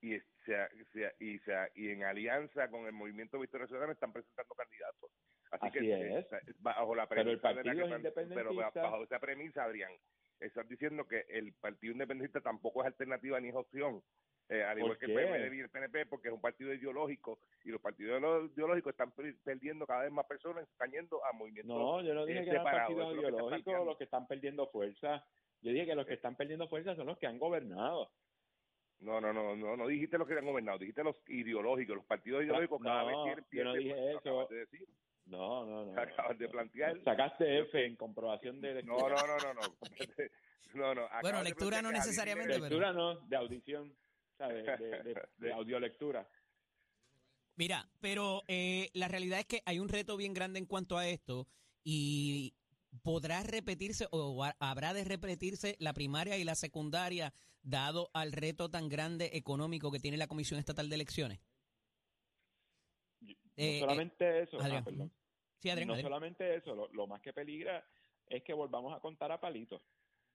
Y 0.00 0.18
se, 0.44 0.68
se- 0.92 1.14
y, 1.20 1.38
se- 1.40 1.72
y 1.74 1.90
en 1.90 2.04
alianza 2.04 2.68
con 2.70 2.86
el 2.86 2.92
movimiento 2.92 3.38
Victoria 3.38 3.66
Ciudadana 3.66 3.92
están 3.92 4.12
presentando 4.12 4.54
candidatos. 4.54 5.10
Así, 5.50 5.66
Así 5.68 5.78
que 5.78 6.18
es. 6.18 6.32
eh, 6.32 6.38
bajo 6.58 6.94
la 6.94 7.06
Pero 7.08 7.30
el 7.30 7.38
premisa 7.40 7.48
de 7.48 7.54
la 7.54 7.62
partido 7.62 7.74
que 7.74 7.80
es 7.80 8.00
están- 8.02 8.02
pero 8.28 8.50
independentista. 8.52 8.82
bajo 8.82 9.04
esa 9.04 9.18
premisa, 9.20 9.64
Adrián, 9.64 9.92
estás 10.40 10.68
diciendo 10.68 11.06
que 11.06 11.24
el 11.28 11.52
partido 11.54 11.92
independiente 11.92 12.40
tampoco 12.40 12.82
es 12.82 12.86
alternativa 12.88 13.40
ni 13.40 13.48
es 13.48 13.54
opción. 13.54 14.02
eh, 14.50 14.62
al 14.62 14.76
igual 14.76 14.98
¿Por 14.98 14.98
que 14.98 15.06
el? 15.06 15.14
PMD 15.48 15.54
y 15.56 15.60
el 15.60 15.70
PNP, 15.70 16.04
porque 16.04 16.28
es 16.28 16.34
un 16.34 16.40
partido 16.42 16.74
ideológico 16.74 17.38
y 17.64 17.70
los 17.70 17.80
partidos 17.80 18.20
ideológicos 18.54 18.90
están 18.90 19.10
per- 19.12 19.34
perdiendo 19.42 19.86
cada 19.86 20.02
vez 20.02 20.12
más 20.12 20.26
personas, 20.26 20.68
están 20.68 20.90
yendo 20.90 21.24
a 21.24 21.32
movimientos 21.32 21.74
No, 21.74 22.02
yo 22.02 22.12
no 22.12 22.26
dije 22.26 22.40
eh, 22.40 22.44
que 22.44 22.50
eran 22.50 22.64
partidos 22.64 23.06
es 23.14 23.18
ideológicos 23.20 23.86
los 23.86 23.96
que 23.96 24.04
están 24.04 24.26
perdiendo 24.26 24.66
fuerza. 24.70 25.24
Yo 25.62 25.70
dije 25.70 25.86
que 25.86 25.94
los 25.94 26.06
que 26.06 26.12
están 26.14 26.36
perdiendo 26.36 26.68
fuerza 26.68 26.94
son 26.94 27.06
los 27.06 27.16
que 27.16 27.26
han 27.26 27.38
gobernado. 27.38 28.12
No, 29.00 29.20
no, 29.20 29.32
no, 29.32 29.54
no, 29.54 29.76
no 29.76 29.86
dijiste 29.86 30.16
los 30.16 30.26
que 30.26 30.34
han 30.34 30.46
gobernado, 30.46 30.78
dijiste 30.78 31.04
los 31.04 31.16
ideológicos, 31.28 31.96
los 31.96 32.04
partidos 32.06 32.42
ideológicos 32.44 32.80
cada 32.82 33.02
No, 33.02 33.24
vez 33.24 33.36
quieren 33.36 33.44
yo 33.52 33.64
no 33.64 33.72
dije 33.74 33.90
lo 33.94 34.08
eso. 34.08 34.18
acabas 34.18 34.48
de 34.48 34.56
decir, 34.56 34.88
No, 35.26 35.64
no, 35.66 35.84
no. 35.86 36.00
acabas 36.00 36.38
de 36.38 36.48
plantear. 36.48 37.02
Sacaste 37.04 37.58
F 37.60 37.84
en 37.84 37.96
comprobación 37.96 38.60
de 38.60 38.82
No, 38.82 38.96
no, 39.08 39.08
no, 39.08 39.38
no, 39.38 39.54
no. 39.54 39.60
No, 40.74 40.92
no. 40.94 41.04
acabas 41.04 41.38
de 41.38 41.44
lectura 41.44 41.82
no 41.82 41.92
necesariamente, 41.92 42.54
alguien- 42.54 42.70
lectura 42.70 42.92
no, 42.92 43.20
de 43.20 43.36
audición, 43.36 43.94
¿sabes? 44.38 44.64
De, 44.64 45.02
de, 45.04 45.22
de 45.38 45.52
audiolectura. 45.52 46.26
Mira, 47.56 47.88
pero 48.00 48.42
eh, 48.48 48.90
la 48.94 49.06
realidad 49.06 49.38
es 49.38 49.46
que 49.46 49.62
hay 49.66 49.78
un 49.78 49.88
reto 49.88 50.16
bien 50.16 50.34
grande 50.34 50.58
en 50.58 50.66
cuanto 50.66 50.98
a 50.98 51.06
esto 51.06 51.46
y 51.84 52.54
podrá 53.02 53.42
repetirse 53.44 54.08
o 54.10 54.42
ha- 54.44 54.56
habrá 54.58 54.92
de 54.94 55.04
repetirse 55.04 55.76
la 55.78 55.92
primaria 55.92 56.36
y 56.38 56.44
la 56.44 56.56
secundaria 56.56 57.32
dado 57.64 58.10
al 58.12 58.32
reto 58.32 58.70
tan 58.70 58.88
grande 58.88 59.30
económico 59.32 59.90
que 59.90 59.98
tiene 59.98 60.16
la 60.16 60.28
Comisión 60.28 60.60
Estatal 60.60 60.88
de 60.88 60.94
Elecciones. 60.94 61.40
Eh, 63.56 63.80
no 63.80 63.86
solamente 63.86 64.42
eso, 64.42 64.58
ah, 64.60 64.64
Adrián. 64.64 64.84
perdón. 64.84 65.12
Sí, 65.58 65.70
Adrián, 65.70 65.88
no 65.88 65.94
Adrián. 65.94 66.06
solamente 66.10 66.56
eso, 66.56 66.74
lo, 66.74 66.88
lo 66.92 67.06
más 67.06 67.20
que 67.22 67.32
peligra 67.32 67.84
es 68.26 68.42
que 68.42 68.52
volvamos 68.52 68.94
a 68.94 69.00
contar 69.00 69.32
a 69.32 69.40
palitos. 69.40 69.82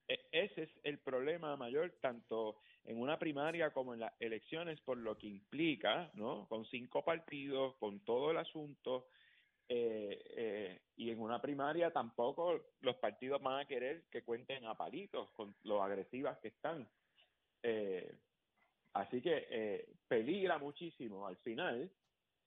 E- 0.08 0.28
ese 0.32 0.64
es 0.64 0.70
el 0.84 1.00
problema 1.00 1.56
mayor 1.56 1.98
tanto 2.02 2.62
en 2.86 3.00
una 3.00 3.20
primaria 3.20 3.72
como 3.72 3.94
en 3.94 4.00
las 4.00 4.14
elecciones 4.20 4.80
por 4.82 4.98
lo 4.98 5.18
que 5.18 5.28
implica, 5.28 6.10
¿no? 6.16 6.48
Con 6.48 6.66
cinco 6.66 7.04
partidos, 7.04 7.76
con 7.76 8.00
todo 8.00 8.32
el 8.32 8.38
asunto 8.38 9.08
eh, 9.68 10.20
eh, 10.36 10.82
y 10.96 11.12
en 11.12 11.20
una 11.20 11.40
primaria 11.40 11.92
tampoco 11.92 12.72
los 12.82 12.96
partidos 12.96 13.40
van 13.42 13.60
a 13.60 13.68
querer 13.68 14.06
que 14.10 14.24
cuenten 14.24 14.66
a 14.66 14.76
palitos 14.76 15.30
con 15.32 15.56
lo 15.64 15.84
agresivas 15.84 16.40
que 16.40 16.48
están. 16.48 16.90
Eh, 17.64 18.16
así 18.94 19.22
que 19.22 19.48
eh, 19.50 19.90
peligra 20.08 20.58
muchísimo 20.58 21.28
al 21.28 21.38
final 21.38 21.92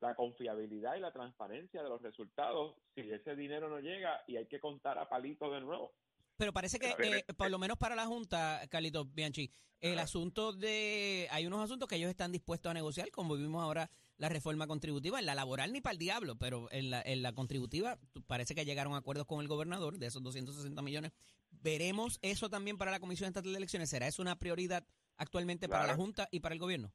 la 0.01 0.14
confiabilidad 0.14 0.96
y 0.96 1.01
la 1.01 1.12
transparencia 1.12 1.83
de 1.83 1.88
los 1.88 2.03
resultados 2.03 2.75
si 2.94 3.03
ese 3.03 3.37
dinero 3.37 3.68
no 3.68 3.79
llega 3.79 4.22
y 4.27 4.37
hay 4.37 4.46
que 4.46 4.59
contar 4.59 4.98
a 4.98 5.09
palitos 5.09 5.53
de 5.53 5.61
nuevo. 5.61 5.92
Pero 6.37 6.53
parece 6.53 6.79
que, 6.79 6.90
eh, 6.98 7.25
por 7.37 7.51
lo 7.51 7.59
menos 7.59 7.79
para 7.79 7.94
la 7.94 8.07
Junta, 8.07 8.66
Carlito 8.68 9.05
Bianchi, 9.05 9.51
el 9.81 9.98
asunto 9.98 10.53
de. 10.53 11.29
Hay 11.31 11.46
unos 11.46 11.61
asuntos 11.61 11.88
que 11.88 11.96
ellos 11.96 12.11
están 12.11 12.33
dispuestos 12.33 12.70
a 12.70 12.75
negociar, 12.75 13.11
como 13.11 13.37
vimos 13.37 13.62
ahora 13.62 13.90
la 14.16 14.29
reforma 14.29 14.66
contributiva. 14.66 15.18
En 15.18 15.27
la 15.27 15.35
laboral 15.35 15.72
ni 15.72 15.81
para 15.81 15.92
el 15.92 15.98
diablo, 15.98 16.37
pero 16.37 16.68
en 16.72 16.90
la, 16.90 17.03
en 17.03 17.22
la 17.22 17.33
contributiva 17.33 17.98
parece 18.27 18.55
que 18.55 18.64
llegaron 18.64 18.94
a 18.94 18.98
acuerdos 18.98 19.27
con 19.27 19.40
el 19.40 19.48
gobernador 19.48 19.98
de 19.98 20.07
esos 20.07 20.22
260 20.22 20.81
millones. 20.83 21.12
¿Veremos 21.51 22.18
eso 22.22 22.48
también 22.48 22.79
para 22.79 22.90
la 22.90 23.01
Comisión 23.01 23.29
Estatal 23.29 23.53
de 23.53 23.59
Elecciones? 23.59 23.90
¿Será 23.90 24.07
eso 24.07 24.22
una 24.22 24.38
prioridad 24.38 24.87
actualmente 25.18 25.68
para 25.68 25.87
la. 25.87 25.94
Junta 25.94 26.29
y 26.31 26.40
para 26.40 26.55
el 26.55 26.61
gobierno? 26.61 26.92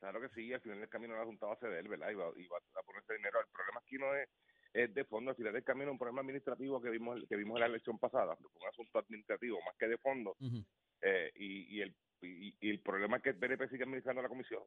Claro 0.00 0.20
que 0.20 0.28
sí, 0.34 0.52
al 0.52 0.60
final 0.60 0.80
del 0.80 0.88
camino 0.88 1.16
la 1.16 1.24
Junta 1.24 1.46
va 1.46 1.54
a 1.54 1.58
ceder, 1.58 1.88
¿verdad? 1.88 2.10
Y 2.10 2.14
va, 2.14 2.30
y 2.36 2.46
va 2.46 2.58
a 2.58 2.82
poner 2.82 3.02
ese 3.02 3.14
dinero. 3.14 3.40
El 3.40 3.46
problema 3.46 3.80
aquí 3.80 3.96
no 3.96 4.14
es, 4.14 4.28
es 4.74 4.92
de 4.92 5.04
fondo, 5.04 5.30
al 5.30 5.36
final 5.36 5.52
del 5.54 5.64
camino 5.64 5.86
es 5.86 5.92
un 5.92 5.98
problema 5.98 6.20
administrativo 6.20 6.80
que 6.82 6.90
vimos 6.90 7.20
que 7.28 7.36
vimos 7.36 7.56
en 7.56 7.60
la 7.60 7.66
elección 7.66 7.98
pasada, 7.98 8.36
un 8.38 8.68
asunto 8.68 8.98
administrativo 8.98 9.60
más 9.62 9.74
que 9.76 9.88
de 9.88 9.98
fondo. 9.98 10.36
Eh, 11.00 11.32
y, 11.36 11.76
y, 11.76 11.80
el, 11.82 11.94
y, 12.20 12.54
y 12.60 12.70
el 12.70 12.80
problema 12.80 13.16
es 13.16 13.22
que 13.22 13.30
el 13.30 13.38
PNP 13.38 13.68
sigue 13.68 13.84
administrando 13.84 14.20
la 14.20 14.28
comisión. 14.28 14.62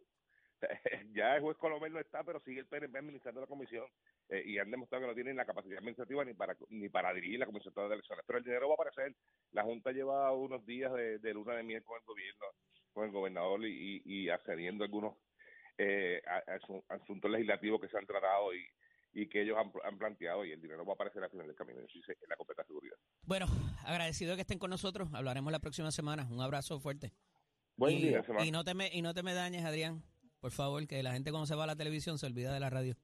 ya 1.13 1.35
el 1.35 1.41
juez 1.41 1.57
Colomel 1.57 1.93
no 1.93 1.99
está, 1.99 2.23
pero 2.23 2.39
sigue 2.39 2.61
el 2.61 2.65
PNP 2.65 2.97
administrando 2.97 3.41
la 3.41 3.47
comisión 3.47 3.85
eh, 4.29 4.41
y 4.45 4.57
han 4.57 4.71
demostrado 4.71 5.03
que 5.03 5.09
no 5.09 5.15
tienen 5.15 5.35
la 5.35 5.45
capacidad 5.45 5.77
administrativa 5.77 6.25
ni 6.25 6.33
para 6.33 6.57
ni 6.69 6.89
para 6.89 7.13
dirigir 7.13 7.39
la 7.39 7.45
comisión 7.45 7.73
de 7.75 7.93
elecciones. 7.93 8.25
Pero 8.25 8.39
el 8.39 8.45
dinero 8.45 8.69
va 8.69 8.73
a 8.73 8.75
aparecer. 8.75 9.15
La 9.51 9.63
Junta 9.63 9.91
lleva 9.91 10.31
unos 10.33 10.65
días 10.65 10.91
de, 10.93 11.19
de 11.19 11.33
luna 11.33 11.55
de 11.55 11.63
miel 11.63 11.83
con 11.83 11.97
el 11.97 12.05
gobierno, 12.05 12.45
con 12.97 13.05
el 13.05 13.11
gobernador 13.11 13.63
y, 13.65 14.01
y, 14.03 14.23
y 14.23 14.29
accediendo 14.29 14.83
a 14.83 14.87
algunos 14.87 15.15
eh, 15.77 16.19
asuntos 16.89 17.29
legislativos 17.29 17.79
que 17.79 17.87
se 17.87 17.97
han 17.97 18.07
tratado 18.07 18.55
y, 18.55 18.65
y 19.13 19.29
que 19.29 19.43
ellos 19.43 19.55
han, 19.57 19.71
han 19.83 19.99
planteado 19.99 20.43
y 20.43 20.51
el 20.51 20.59
dinero 20.59 20.83
va 20.83 20.93
a 20.93 20.95
aparecer 20.95 21.23
al 21.23 21.29
final 21.29 21.45
del 21.45 21.55
camino, 21.55 21.79
en 21.79 21.87
la 22.27 22.35
completa 22.35 22.63
seguridad. 22.65 22.97
Bueno, 23.21 23.45
agradecido 23.85 24.31
de 24.31 24.37
que 24.37 24.41
estén 24.41 24.57
con 24.57 24.71
nosotros. 24.71 25.09
Hablaremos 25.13 25.51
la 25.51 25.59
próxima 25.59 25.91
semana. 25.91 26.27
Un 26.31 26.41
abrazo 26.41 26.79
fuerte. 26.79 27.13
Buen 27.75 27.97
y, 27.97 28.01
día. 28.01 28.23
y 28.43 28.49
no 28.49 28.63
te 28.63 28.73
me 28.73 28.89
y 28.91 29.03
no 29.03 29.13
te 29.13 29.21
me 29.21 29.35
dañes, 29.35 29.63
Adrián. 29.63 30.03
Por 30.39 30.51
favor, 30.51 30.87
que 30.87 31.03
la 31.03 31.13
gente 31.13 31.29
cuando 31.29 31.45
se 31.45 31.55
va 31.55 31.65
a 31.65 31.67
la 31.67 31.75
televisión 31.75 32.17
se 32.17 32.25
olvida 32.25 32.51
de 32.51 32.59
la 32.59 32.71
radio. 32.71 32.95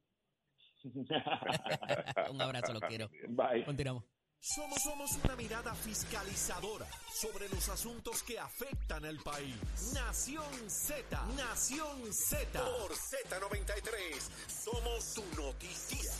Un 2.31 2.41
abrazo, 2.41 2.73
los 2.73 2.81
quiero. 2.81 3.09
Bye. 3.29 3.63
Continuamos. 3.63 4.12
Somos, 4.45 4.81
somos 4.83 5.11
una 5.23 5.37
mirada 5.37 5.73
fiscalizadora 5.73 6.85
sobre 7.21 7.47
los 7.47 7.69
asuntos 7.69 8.21
que 8.23 8.37
afectan 8.37 9.05
al 9.05 9.17
país. 9.19 9.55
Nación 9.93 10.43
Z, 10.69 11.25
Nación 11.37 12.13
Z. 12.13 12.59
Por 12.59 12.91
Z93, 12.91 14.19
somos 14.65 15.01
su 15.01 15.23
noticia. 15.41 16.11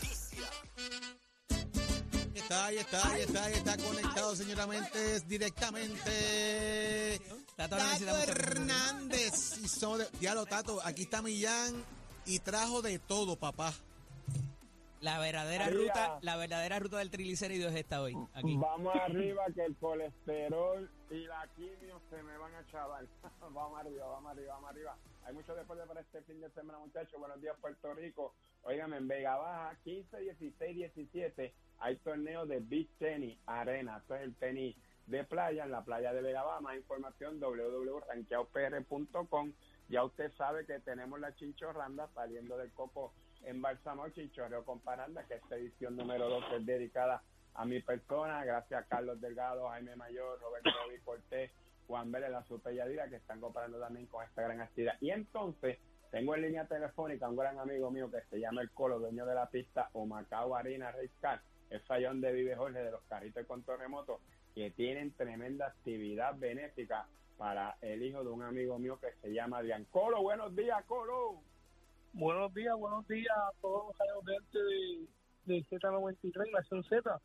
Ahí 2.33 2.37
está, 2.39 2.65
ahí 2.65 2.77
está, 2.77 3.11
ahí 3.11 3.21
está, 3.23 3.43
ahí 3.43 3.53
está 3.55 3.77
conectado, 3.77 4.35
señora 4.37 4.67
Mentes, 4.67 5.27
directamente. 5.27 7.19
Tato 7.57 7.77
Hernández. 7.77 9.57
Y 9.61 9.67
somos 9.67 9.99
de- 9.99 10.09
Diablo, 10.21 10.45
Tato, 10.45 10.79
aquí 10.85 11.03
está 11.03 11.21
Millán 11.21 11.83
y 12.25 12.39
trajo 12.39 12.81
de 12.81 12.99
todo, 12.99 13.35
papá. 13.35 13.73
La 15.03 15.19
verdadera 15.19 15.65
Arriba. 15.65 15.81
ruta, 15.81 16.17
la 16.21 16.37
verdadera 16.37 16.79
ruta 16.79 16.99
del 16.99 17.11
triglicérido 17.11 17.67
es 17.67 17.75
esta 17.75 18.01
hoy, 18.01 18.15
aquí. 18.33 18.55
Vamos 18.55 18.95
arriba 19.03 19.43
que 19.53 19.65
el 19.65 19.75
colesterol 19.75 20.89
y 21.11 21.25
la 21.25 21.45
quimio 21.57 21.99
se 22.09 22.23
me 22.23 22.37
van 22.37 22.55
a 22.55 22.65
chaval. 22.67 23.09
vamos 23.51 23.77
arriba, 23.81 24.07
vamos 24.07 24.31
arriba, 24.31 24.53
vamos 24.53 24.69
arriba. 24.69 24.97
Hay 25.25 25.33
mucho 25.33 25.53
deporte 25.55 25.85
para 25.85 25.99
este 25.99 26.21
fin 26.21 26.39
de 26.39 26.49
semana, 26.51 26.79
muchachos. 26.79 27.19
Buenos 27.19 27.41
días, 27.41 27.57
Puerto 27.59 27.93
Rico. 27.93 28.33
Óigame, 28.61 28.95
en 28.95 29.09
Vega 29.09 29.35
Baja, 29.35 29.75
15, 29.83 30.19
16, 30.21 30.73
17, 30.73 31.53
hay 31.79 31.97
torneos 31.97 32.47
de 32.47 32.61
beach 32.61 32.87
tenis, 32.97 33.37
arena. 33.45 33.97
Esto 33.97 34.15
es 34.15 34.21
el 34.21 34.33
tenis 34.35 34.73
de 35.07 35.25
playa, 35.25 35.65
en 35.65 35.71
la 35.71 35.83
playa 35.83 36.13
de 36.13 36.21
Vega 36.21 36.43
Baja. 36.43 36.61
Más 36.61 36.77
información, 36.77 37.41
www.ranqueaopr.com. 37.41 39.51
Ya 39.89 40.03
usted 40.03 40.31
sabe 40.37 40.65
que 40.65 40.79
tenemos 40.79 41.19
la 41.19 41.35
chinchorranda 41.35 42.09
saliendo 42.13 42.57
del 42.57 42.71
coco 42.71 43.13
en 43.45 43.61
Balsamo 43.61 44.07
Chinchorreo 44.09 44.63
con 44.63 44.79
Paranda, 44.79 45.23
que 45.25 45.35
esta 45.35 45.55
edición 45.55 45.95
número 45.95 46.29
2 46.29 46.43
es 46.59 46.65
dedicada 46.65 47.21
a 47.55 47.65
mi 47.65 47.81
persona, 47.81 48.43
gracias 48.45 48.83
a 48.83 48.87
Carlos 48.87 49.19
Delgado, 49.21 49.67
Jaime 49.69 49.95
Mayor, 49.95 50.39
Roberto 50.39 50.69
Roby 50.85 50.99
Cortés, 51.01 51.51
Juan 51.87 52.11
Vélez, 52.11 52.31
la 52.31 52.43
Supelladira, 52.45 53.09
que 53.09 53.17
están 53.17 53.39
comparando 53.39 53.79
también 53.79 54.07
con 54.07 54.23
esta 54.23 54.41
gran 54.41 54.61
actividad. 54.61 54.95
Y 55.01 55.11
entonces, 55.11 55.77
tengo 56.11 56.35
en 56.35 56.43
línea 56.43 56.65
telefónica 56.65 57.25
a 57.25 57.29
un 57.29 57.35
gran 57.35 57.59
amigo 57.59 57.91
mío 57.91 58.09
que 58.09 58.21
se 58.29 58.39
llama 58.39 58.61
El 58.61 58.71
Colo, 58.71 58.99
dueño 58.99 59.25
de 59.25 59.35
la 59.35 59.49
pista 59.49 59.89
Humacao 59.93 60.55
Arena 60.55 60.91
Race 60.91 61.11
Car, 61.19 61.41
el 61.69 61.81
fallón 61.81 62.21
de 62.21 62.31
Vive 62.31 62.55
Jorge 62.55 62.79
de 62.79 62.91
los 62.91 63.03
carritos 63.03 63.45
con 63.45 63.63
remoto, 63.65 64.21
que 64.55 64.71
tienen 64.71 65.11
tremenda 65.13 65.67
actividad 65.67 66.35
benéfica 66.37 67.07
para 67.37 67.77
el 67.81 68.03
hijo 68.03 68.23
de 68.23 68.29
un 68.29 68.43
amigo 68.43 68.77
mío 68.79 68.99
que 68.99 69.11
se 69.21 69.33
llama 69.33 69.57
Adrián. 69.59 69.85
Colo, 69.91 70.21
buenos 70.21 70.55
días, 70.55 70.83
Colo. 70.85 71.41
Buenos 72.13 72.53
días, 72.53 72.75
buenos 72.77 73.07
días 73.07 73.35
a 73.35 73.51
todos 73.61 73.87
los 73.87 74.09
auditores 74.15 75.07
de, 75.45 75.55
de 75.55 75.63
Z93, 75.65 76.51
Nación 76.51 76.83
Z. 76.83 77.21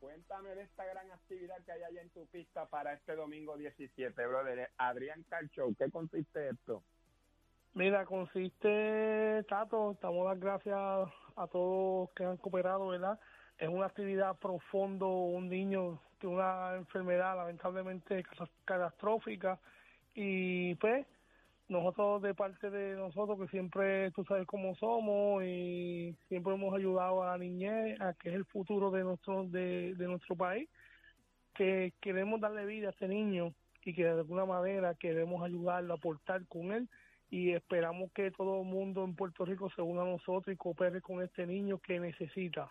Cuéntame 0.00 0.54
de 0.54 0.62
esta 0.62 0.84
gran 0.84 1.10
actividad 1.10 1.56
que 1.64 1.72
hay 1.72 1.82
allá 1.82 2.00
en 2.00 2.10
tu 2.10 2.26
pista 2.26 2.66
para 2.66 2.94
este 2.94 3.16
domingo 3.16 3.56
17, 3.56 4.26
brother. 4.26 4.70
Adrián 4.78 5.24
Calcho, 5.28 5.66
¿qué 5.76 5.90
consiste 5.90 6.48
esto? 6.50 6.82
Mira, 7.74 8.06
consiste, 8.06 9.44
Tato, 9.48 9.92
estamos 9.92 10.26
las 10.26 10.40
gracias 10.40 10.76
a 11.36 11.46
todos 11.50 12.10
que 12.12 12.24
han 12.24 12.36
cooperado, 12.36 12.88
¿verdad? 12.88 13.18
Es 13.58 13.68
una 13.68 13.86
actividad 13.86 14.36
profundo, 14.38 15.08
un 15.08 15.48
niño 15.48 16.00
una 16.26 16.74
enfermedad 16.76 17.36
lamentablemente 17.36 18.24
catastrófica. 18.64 19.58
Y 20.14 20.74
pues 20.76 21.06
nosotros 21.68 22.22
de 22.22 22.34
parte 22.34 22.70
de 22.70 22.96
nosotros 22.96 23.38
que 23.38 23.48
siempre 23.48 24.10
tú 24.12 24.24
sabes 24.24 24.46
cómo 24.46 24.74
somos 24.76 25.44
y 25.44 26.16
siempre 26.28 26.54
hemos 26.54 26.74
ayudado 26.74 27.22
a 27.22 27.32
la 27.32 27.38
niñez, 27.38 28.00
a 28.00 28.14
que 28.14 28.30
es 28.30 28.34
el 28.34 28.46
futuro 28.46 28.90
de 28.90 29.04
nuestro 29.04 29.44
de, 29.44 29.94
nuestro 29.98 30.34
país, 30.34 30.68
que 31.54 31.92
queremos 32.00 32.40
darle 32.40 32.64
vida 32.64 32.88
a 32.88 32.90
este 32.90 33.06
niño 33.06 33.52
y 33.84 33.94
que 33.94 34.04
de 34.04 34.10
alguna 34.10 34.46
manera 34.46 34.94
queremos 34.94 35.42
ayudarlo, 35.44 35.94
aportar 35.94 36.46
con 36.46 36.72
él. 36.72 36.88
Y 37.30 37.52
esperamos 37.52 38.10
que 38.12 38.30
todo 38.30 38.62
el 38.62 38.66
mundo 38.66 39.04
en 39.04 39.14
Puerto 39.14 39.44
Rico 39.44 39.70
se 39.70 39.82
una 39.82 40.00
a 40.00 40.06
nosotros 40.06 40.48
y 40.48 40.56
coopere 40.56 41.02
con 41.02 41.22
este 41.22 41.46
niño 41.46 41.78
que 41.78 42.00
necesita. 42.00 42.70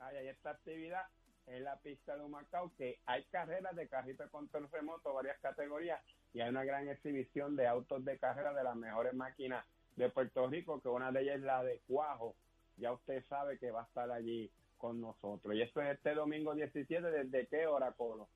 Ay, 0.00 0.26
esta 0.26 0.50
actividad 0.50 1.02
en 1.48 1.64
la 1.64 1.76
pista 1.76 2.16
de 2.16 2.22
Humacao, 2.22 2.70
que 2.76 2.98
hay 3.06 3.24
carreras 3.24 3.74
de 3.76 3.88
carrito 3.88 4.22
de 4.22 4.30
control 4.30 4.68
remoto, 4.70 5.12
varias 5.14 5.38
categorías, 5.40 6.00
y 6.34 6.40
hay 6.40 6.48
una 6.50 6.64
gran 6.64 6.88
exhibición 6.88 7.56
de 7.56 7.66
autos 7.66 8.04
de 8.04 8.18
carrera 8.18 8.52
de 8.52 8.64
las 8.64 8.76
mejores 8.76 9.14
máquinas 9.14 9.64
de 9.96 10.08
Puerto 10.10 10.46
Rico, 10.48 10.80
que 10.80 10.88
una 10.88 11.10
de 11.10 11.22
ellas 11.22 11.36
es 11.36 11.42
la 11.42 11.62
de 11.64 11.80
Cuajo. 11.88 12.34
Ya 12.76 12.92
usted 12.92 13.24
sabe 13.28 13.58
que 13.58 13.70
va 13.70 13.80
a 13.82 13.84
estar 13.84 14.10
allí 14.10 14.50
con 14.76 15.00
nosotros. 15.00 15.54
Y 15.54 15.62
esto 15.62 15.82
es 15.82 15.96
este 15.96 16.14
domingo 16.14 16.54
17, 16.54 17.10
¿desde 17.10 17.46
qué 17.48 17.66
hora, 17.66 17.90
Colo? 17.92 18.28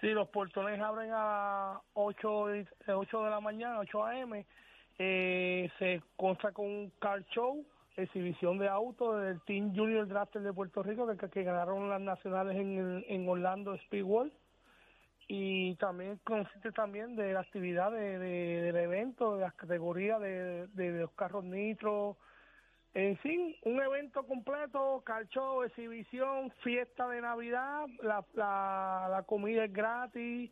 Sí, 0.00 0.08
los 0.08 0.28
portones 0.28 0.80
abren 0.80 1.10
a 1.14 1.80
8, 1.94 2.46
de- 2.48 2.66
8 2.88 3.22
de 3.24 3.30
la 3.30 3.40
mañana, 3.40 3.78
8 3.78 4.04
a.m. 4.04 4.44
Eh, 4.98 5.70
se 5.78 6.02
consta 6.16 6.52
con 6.52 6.66
un 6.66 6.90
car 6.98 7.22
show, 7.26 7.64
exhibición 7.96 8.58
de 8.58 8.68
autos 8.68 9.22
del 9.22 9.40
Team 9.42 9.74
Junior 9.74 10.06
Drafter 10.06 10.42
de 10.42 10.52
Puerto 10.52 10.82
Rico, 10.82 11.06
que, 11.16 11.42
ganaron 11.42 11.88
las 11.88 12.00
nacionales 12.00 12.56
en, 12.56 12.78
el- 12.78 13.04
en 13.08 13.28
Orlando 13.28 13.76
Speedway. 13.78 14.32
Y 15.28 15.74
también 15.76 16.20
consiste 16.22 16.70
también 16.72 17.16
de 17.16 17.32
la 17.32 17.40
actividad 17.40 17.90
de, 17.90 18.18
de- 18.18 18.62
del 18.62 18.76
evento, 18.76 19.34
de 19.36 19.40
las 19.42 19.54
categorías 19.54 20.20
de, 20.20 20.68
de, 20.68 20.90
los 21.00 21.10
carros 21.12 21.44
nitro. 21.44 22.16
En 22.94 23.16
fin, 23.18 23.54
un 23.64 23.80
evento 23.82 24.24
completo, 24.26 25.02
car 25.04 25.26
show, 25.28 25.62
exhibición, 25.62 26.50
fiesta 26.62 27.08
de 27.08 27.20
Navidad, 27.20 27.86
la, 28.02 28.24
la, 28.34 29.24
comida 29.26 29.64
es 29.64 29.72
gratis, 29.72 30.50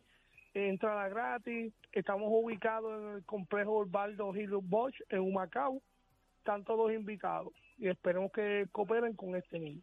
entrada 0.53 1.07
gratis. 1.09 1.73
Estamos 1.91 2.27
ubicados 2.29 3.01
en 3.01 3.15
el 3.15 3.25
complejo 3.25 3.77
Osvaldo 3.77 4.31
Gilles 4.33 4.51
Bosch 4.61 4.99
en 5.09 5.21
Humacao. 5.21 5.81
Están 6.45 6.63
todos 6.63 6.91
invitados 6.93 7.53
y 7.79 7.87
esperemos 7.87 8.31
que 8.31 8.67
cooperen 8.71 9.15
con 9.15 9.35
este 9.35 9.57
niño. 9.57 9.81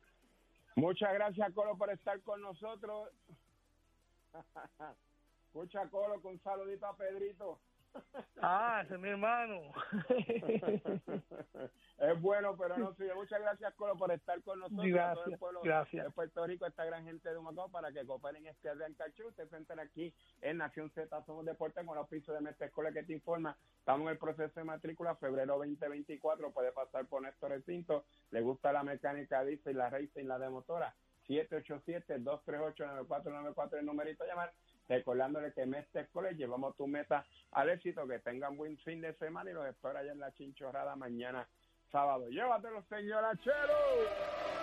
Muchas 0.77 1.13
gracias, 1.13 1.53
Colo, 1.55 1.77
por 1.77 1.91
estar 1.91 2.21
con 2.21 2.41
nosotros. 2.41 3.11
Escucha, 5.47 5.89
Colo, 5.89 6.23
con 6.23 6.39
saludito 6.39 6.87
a 6.87 6.97
Pedrito. 6.97 7.59
Ah, 8.41 8.83
ese 8.85 8.95
es 8.95 9.01
mi 9.01 9.09
hermano. 9.09 9.61
es 11.99 12.21
bueno, 12.21 12.57
pero 12.57 12.77
no 12.77 12.93
sirve. 12.95 13.15
Muchas 13.15 13.41
gracias, 13.41 13.73
Colo, 13.75 13.97
por 13.97 14.11
estar 14.11 14.43
con 14.43 14.59
nosotros. 14.59 14.85
y 14.87 14.99
a 14.99 15.13
todo 15.15 15.25
el 15.25 15.31
Gracias, 15.31 15.39
pueblo 15.39 15.61
gracias. 15.63 16.05
de 16.05 16.11
Puerto 16.11 16.45
Rico, 16.47 16.67
esta 16.67 16.85
gran 16.85 17.05
gente 17.05 17.29
de 17.29 17.37
Humacao, 17.39 17.69
para 17.71 17.93
que 17.93 18.05
cooperen 18.05 18.45
este 18.47 18.69
Adrián 18.69 18.95
Cachú. 18.95 19.29
Usted 19.29 19.49
se 19.49 19.57
entera 19.57 19.83
aquí 19.85 20.13
en 20.41 20.59
Nación 20.59 20.91
Z, 20.91 21.23
Somos 21.25 21.45
Deportes, 21.45 21.87
con 21.87 21.95
los 21.97 22.09
pisos 22.09 22.35
de 22.35 22.41
Mestre 22.41 22.67
Escuela 22.67 22.91
que 22.93 23.05
te 23.05 23.13
informa. 23.13 23.57
Estamos 23.79 24.03
en 24.07 24.09
el 24.09 24.19
proceso 24.19 24.59
de 24.59 24.65
matrícula, 24.65 25.15
febrero 25.17 25.57
2024. 25.59 26.51
Puede 26.53 26.73
pasar 26.73 27.07
por 27.07 27.23
Néstor 27.23 27.51
Recinto. 27.51 28.05
Le 28.31 28.41
gusta 28.41 28.73
la 28.73 28.83
mecánica, 28.83 29.45
dice, 29.45 29.71
y 29.71 29.75
la 29.75 29.89
racing, 29.91 30.25
la 30.27 30.39
de 30.41 30.51
motora. 30.51 30.93
787-238-9494, 31.29 33.79
el 33.79 33.87
numerito 33.87 34.25
a 34.25 34.27
llamar. 34.27 34.53
Recordándole 34.89 35.53
que 35.53 35.67
Mestre 35.67 36.09
College 36.09 36.37
llevamos 36.37 36.77
tu 36.77 36.87
meta 36.87 37.25
al 37.53 37.71
éxito, 37.71 38.07
que 38.07 38.19
tengan 38.19 38.57
buen 38.57 38.77
fin 38.79 39.01
de 39.01 39.15
semana 39.15 39.51
y 39.51 39.55
los 39.55 39.67
espero 39.67 39.99
allá 39.99 40.13
en 40.13 40.21
la 40.21 40.33
chinchorrada 40.33 40.97
mañana 40.97 41.49
sábado. 41.91 42.29
Llévatelo, 42.29 42.83
señora 42.89 43.37
Chelo. 43.43 44.62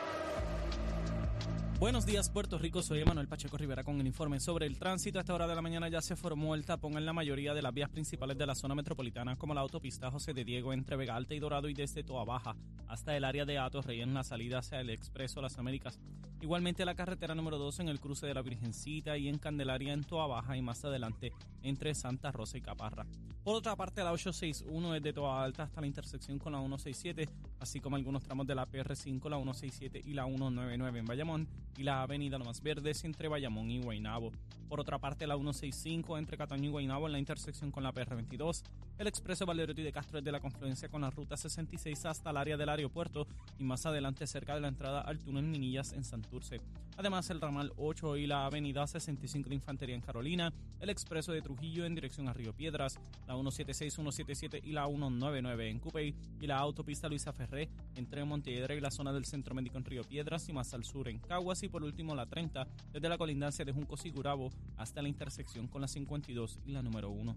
Buenos 1.79 2.05
días, 2.05 2.29
Puerto 2.29 2.57
Rico. 2.57 2.81
Soy 2.81 2.99
Emanuel 2.99 3.29
Pacheco 3.29 3.55
Rivera 3.55 3.85
con 3.85 4.01
el 4.01 4.05
informe 4.05 4.41
sobre 4.41 4.65
el 4.65 4.77
tránsito. 4.77 5.17
A 5.17 5.21
esta 5.21 5.33
hora 5.33 5.47
de 5.47 5.55
la 5.55 5.61
mañana 5.61 5.87
ya 5.87 6.01
se 6.01 6.17
formó 6.17 6.53
el 6.53 6.65
tapón 6.65 6.97
en 6.97 7.05
la 7.05 7.13
mayoría 7.13 7.53
de 7.53 7.61
las 7.61 7.73
vías 7.73 7.89
principales 7.89 8.37
de 8.37 8.45
la 8.45 8.53
zona 8.53 8.75
metropolitana, 8.75 9.37
como 9.37 9.53
la 9.53 9.61
autopista 9.61 10.11
José 10.11 10.33
de 10.33 10.43
Diego 10.43 10.73
entre 10.73 10.97
Vega 10.97 11.15
Alta 11.15 11.35
y 11.35 11.39
Dorado 11.39 11.69
y 11.69 11.73
desde 11.73 12.03
Toa 12.03 12.25
Baja 12.25 12.53
hasta 12.89 13.15
el 13.15 13.23
área 13.23 13.45
de 13.45 13.59
Atos 13.59 13.85
Rey 13.85 14.01
en 14.01 14.13
la 14.13 14.25
salida 14.25 14.59
hacia 14.59 14.81
el 14.81 14.89
Expreso 14.89 15.41
Las 15.41 15.57
Américas. 15.57 16.01
Igualmente 16.41 16.83
la 16.83 16.95
carretera 16.95 17.33
número 17.33 17.57
2 17.57 17.79
en 17.79 17.87
el 17.87 18.01
cruce 18.01 18.27
de 18.27 18.33
la 18.33 18.41
Virgencita 18.41 19.17
y 19.17 19.29
en 19.29 19.37
Candelaria 19.37 19.93
en 19.93 20.03
Toa 20.03 20.27
Baja 20.27 20.57
y 20.57 20.61
más 20.61 20.83
adelante 20.83 21.31
entre 21.63 21.95
Santa 21.95 22.31
Rosa 22.33 22.57
y 22.57 22.61
Caparra. 22.61 23.05
Por 23.43 23.55
otra 23.55 23.75
parte, 23.75 24.03
la 24.03 24.11
861 24.11 24.95
es 24.95 25.01
de 25.01 25.13
Toa 25.13 25.43
Alta 25.43 25.63
hasta 25.63 25.79
la 25.79 25.87
intersección 25.87 26.39
con 26.39 26.51
la 26.51 26.59
167, 26.59 27.29
así 27.59 27.79
como 27.79 27.95
algunos 27.95 28.23
tramos 28.23 28.45
de 28.45 28.55
la 28.55 28.67
PR5, 28.67 29.29
la 29.29 29.37
167 29.37 30.01
y 30.05 30.13
la 30.13 30.25
199 30.25 30.99
en 30.99 31.05
Bayamón 31.05 31.47
y 31.77 31.83
la 31.83 32.01
avenida 32.01 32.37
Lomas 32.37 32.61
Verdes 32.61 33.03
entre 33.03 33.27
Bayamón 33.27 33.69
y 33.69 33.81
Guaynabo. 33.81 34.31
Por 34.67 34.79
otra 34.79 34.99
parte, 34.99 35.25
la 35.25 35.35
165 35.35 36.17
entre 36.17 36.37
Cataño 36.37 36.65
y 36.65 36.71
Guaynabo 36.71 37.07
en 37.07 37.13
la 37.13 37.19
intersección 37.19 37.71
con 37.71 37.83
la 37.83 37.91
PR22, 37.91 38.63
el 38.99 39.07
expreso 39.07 39.45
Valerotti 39.45 39.81
de 39.81 39.91
Castro 39.91 40.19
es 40.19 40.25
de 40.25 40.31
la 40.31 40.41
confluencia 40.41 40.89
con 40.89 41.01
la 41.01 41.09
ruta 41.09 41.37
66 41.37 42.05
hasta 42.05 42.29
el 42.29 42.37
área 42.37 42.57
del 42.57 42.69
aeropuerto 42.69 43.25
y 43.57 43.63
más 43.63 43.85
adelante 43.85 44.27
cerca 44.27 44.53
de 44.53 44.61
la 44.61 44.67
entrada 44.67 45.01
al 45.01 45.19
túnel 45.19 45.45
Minillas 45.45 45.93
en 45.93 46.03
Santurce. 46.03 46.61
Además, 46.97 47.29
el 47.29 47.39
ramal 47.39 47.71
8 47.77 48.17
y 48.17 48.27
la 48.27 48.45
avenida 48.45 48.85
65 48.85 49.49
de 49.49 49.55
Infantería 49.55 49.95
en 49.95 50.01
Carolina, 50.01 50.53
el 50.81 50.89
expreso 50.89 51.31
de 51.31 51.41
Trujillo 51.41 51.85
en 51.85 51.95
dirección 51.95 52.27
a 52.27 52.33
Río 52.33 52.53
Piedras, 52.53 52.99
la 53.25 53.35
176, 53.35 53.93
177 53.93 54.61
y 54.63 54.73
la 54.73 54.85
199 54.85 55.69
en 55.69 55.79
Cupey 55.79 56.13
y 56.41 56.45
la 56.45 56.57
autopista 56.57 57.07
Luisa 57.07 57.31
Ferré 57.31 57.69
entre 57.95 58.25
Montelledra 58.25 58.75
y 58.75 58.81
la 58.81 58.91
zona 58.91 59.13
del 59.13 59.25
Centro 59.25 59.55
Médico 59.55 59.77
en 59.77 59.85
Río 59.85 60.03
Piedras 60.03 60.49
y 60.49 60.53
más 60.53 60.73
al 60.73 60.83
sur 60.83 61.07
en 61.07 61.19
Caguas 61.19 61.58
y 61.65 61.69
por 61.69 61.83
último 61.83 62.15
la 62.15 62.25
30 62.25 62.67
desde 62.91 63.09
la 63.09 63.17
colindancia 63.17 63.65
de 63.65 63.71
Juncos 63.71 64.05
y 64.05 64.11
Gurabo 64.11 64.49
hasta 64.77 65.01
la 65.01 65.09
intersección 65.09 65.67
con 65.67 65.81
la 65.81 65.87
52 65.87 66.59
y 66.65 66.71
la 66.71 66.81
número 66.81 67.09
1. 67.09 67.35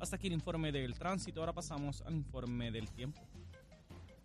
Hasta 0.00 0.16
aquí 0.16 0.28
el 0.28 0.34
informe 0.34 0.70
del 0.70 0.94
tránsito, 0.94 1.40
ahora 1.40 1.52
pasamos 1.52 2.02
al 2.02 2.14
informe 2.14 2.70
del 2.70 2.88
tiempo. 2.90 3.20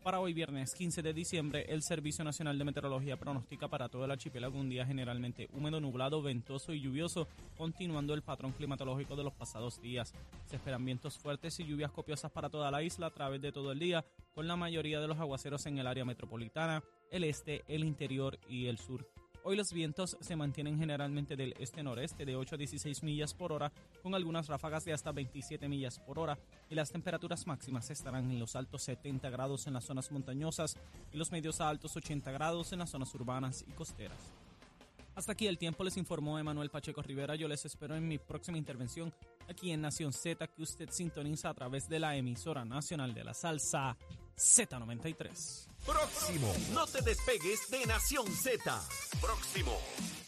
Para 0.04 0.20
hoy 0.20 0.34
viernes 0.34 0.76
15 0.76 1.02
de 1.02 1.14
diciembre, 1.14 1.66
el 1.70 1.82
Servicio 1.82 2.26
Nacional 2.26 2.58
de 2.60 2.66
Meteorología 2.66 3.18
pronostica 3.18 3.70
para 3.70 3.88
todo 3.88 4.04
el 4.04 4.12
archipiélago 4.12 4.60
un 4.60 4.70
día 4.70 4.86
generalmente 4.86 5.48
húmedo, 5.54 5.80
nublado, 5.80 6.22
ventoso 6.22 6.74
y 6.74 6.82
lluvioso, 6.82 7.26
continuando 7.58 8.14
el 8.14 8.22
patrón 8.22 8.52
climatológico 8.52 9.16
de 9.16 9.24
los 9.24 9.34
pasados 9.34 9.82
días. 9.82 10.14
Se 10.46 10.58
esperan 10.58 10.84
vientos 10.84 11.18
fuertes 11.18 11.58
y 11.62 11.66
lluvias 11.66 11.90
copiosas 11.90 12.32
para 12.32 12.50
toda 12.50 12.70
la 12.70 12.84
isla 12.84 13.08
a 13.08 13.12
través 13.12 13.42
de 13.42 13.54
todo 13.54 13.72
el 13.72 13.80
día, 13.80 14.04
con 14.36 14.46
la 14.46 14.58
mayoría 14.58 15.00
de 15.00 15.08
los 15.08 15.20
aguaceros 15.20 15.66
en 15.68 15.78
el 15.78 15.88
área 15.88 16.04
metropolitana, 16.04 16.84
el 17.10 17.24
este, 17.24 17.64
el 17.70 17.86
interior 17.86 18.38
y 18.50 18.66
el 18.66 18.80
sur. 18.80 19.08
Hoy 19.46 19.58
los 19.58 19.74
vientos 19.74 20.16
se 20.22 20.38
mantienen 20.38 20.80
generalmente 20.80 21.36
del 21.36 21.54
este-noreste 21.60 22.24
de 22.24 22.38
8 22.38 22.56
a 22.56 22.58
16 22.58 23.04
millas 23.04 23.34
por 23.34 23.52
hora, 23.52 23.74
con 24.02 24.16
algunas 24.16 24.48
ráfagas 24.48 24.86
de 24.86 24.94
hasta 24.94 25.12
27 25.12 25.68
millas 25.68 26.00
por 26.00 26.18
hora, 26.18 26.40
y 26.70 26.76
las 26.76 26.94
temperaturas 26.94 27.46
máximas 27.46 27.90
estarán 27.90 28.32
en 28.32 28.40
los 28.40 28.56
altos 28.56 28.84
70 28.84 29.30
grados 29.32 29.68
en 29.68 29.74
las 29.74 29.84
zonas 29.84 30.10
montañosas 30.14 30.78
y 31.12 31.18
los 31.18 31.34
medios 31.34 31.60
a 31.60 31.68
altos 31.68 31.98
80 31.98 32.32
grados 32.32 32.72
en 32.72 32.80
las 32.80 32.92
zonas 32.92 33.14
urbanas 33.16 33.66
y 33.68 33.72
costeras. 33.74 34.43
Hasta 35.16 35.34
aquí 35.34 35.48
el 35.48 35.58
tiempo, 35.58 35.84
les 35.84 35.98
informó 35.98 36.40
Emanuel 36.40 36.70
Pacheco 36.70 37.02
Rivera. 37.02 37.36
Yo 37.36 37.48
les 37.48 37.66
espero 37.66 37.96
en 37.96 38.08
mi 38.08 38.18
próxima 38.18 38.58
intervención 38.58 39.14
aquí 39.48 39.72
en 39.72 39.82
Nación 39.82 40.12
Z, 40.12 40.48
que 40.48 40.64
usted 40.64 40.90
sintoniza 40.90 41.50
a 41.50 41.54
través 41.54 41.88
de 41.88 42.00
la 42.00 42.16
emisora 42.16 42.66
nacional 42.66 43.14
de 43.14 43.24
la 43.24 43.34
salsa 43.34 43.96
Z93. 44.36 45.68
Próximo. 45.86 46.54
No 46.74 46.88
te 46.88 47.02
despegues 47.02 47.70
de 47.70 47.86
Nación 47.86 48.26
Z. 48.28 48.82
Próximo. 49.22 49.78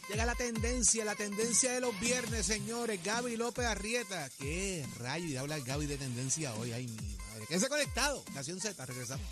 Llega 0.08 0.26
la 0.26 0.36
tendencia, 0.36 1.04
la 1.04 1.16
tendencia 1.16 1.72
de 1.72 1.82
los 1.82 2.00
viernes, 2.00 2.46
señores. 2.46 3.04
Gaby 3.04 3.38
López 3.38 3.66
Arrieta. 3.66 4.30
¿Qué 4.38 4.86
rayo? 5.00 5.26
Y 5.26 5.38
habla 5.38 5.58
Gaby 5.60 5.88
de 5.88 5.98
tendencia 5.98 6.54
hoy. 6.56 6.74
Ay, 6.74 6.86
mi 6.88 7.18
madre. 7.18 7.48
Quédense 7.48 7.70
conectado. 7.70 8.24
Nación 8.36 8.60
Z, 8.60 8.86
regresamos. 8.86 9.26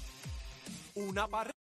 Una 0.96 1.28
barra. 1.28 1.54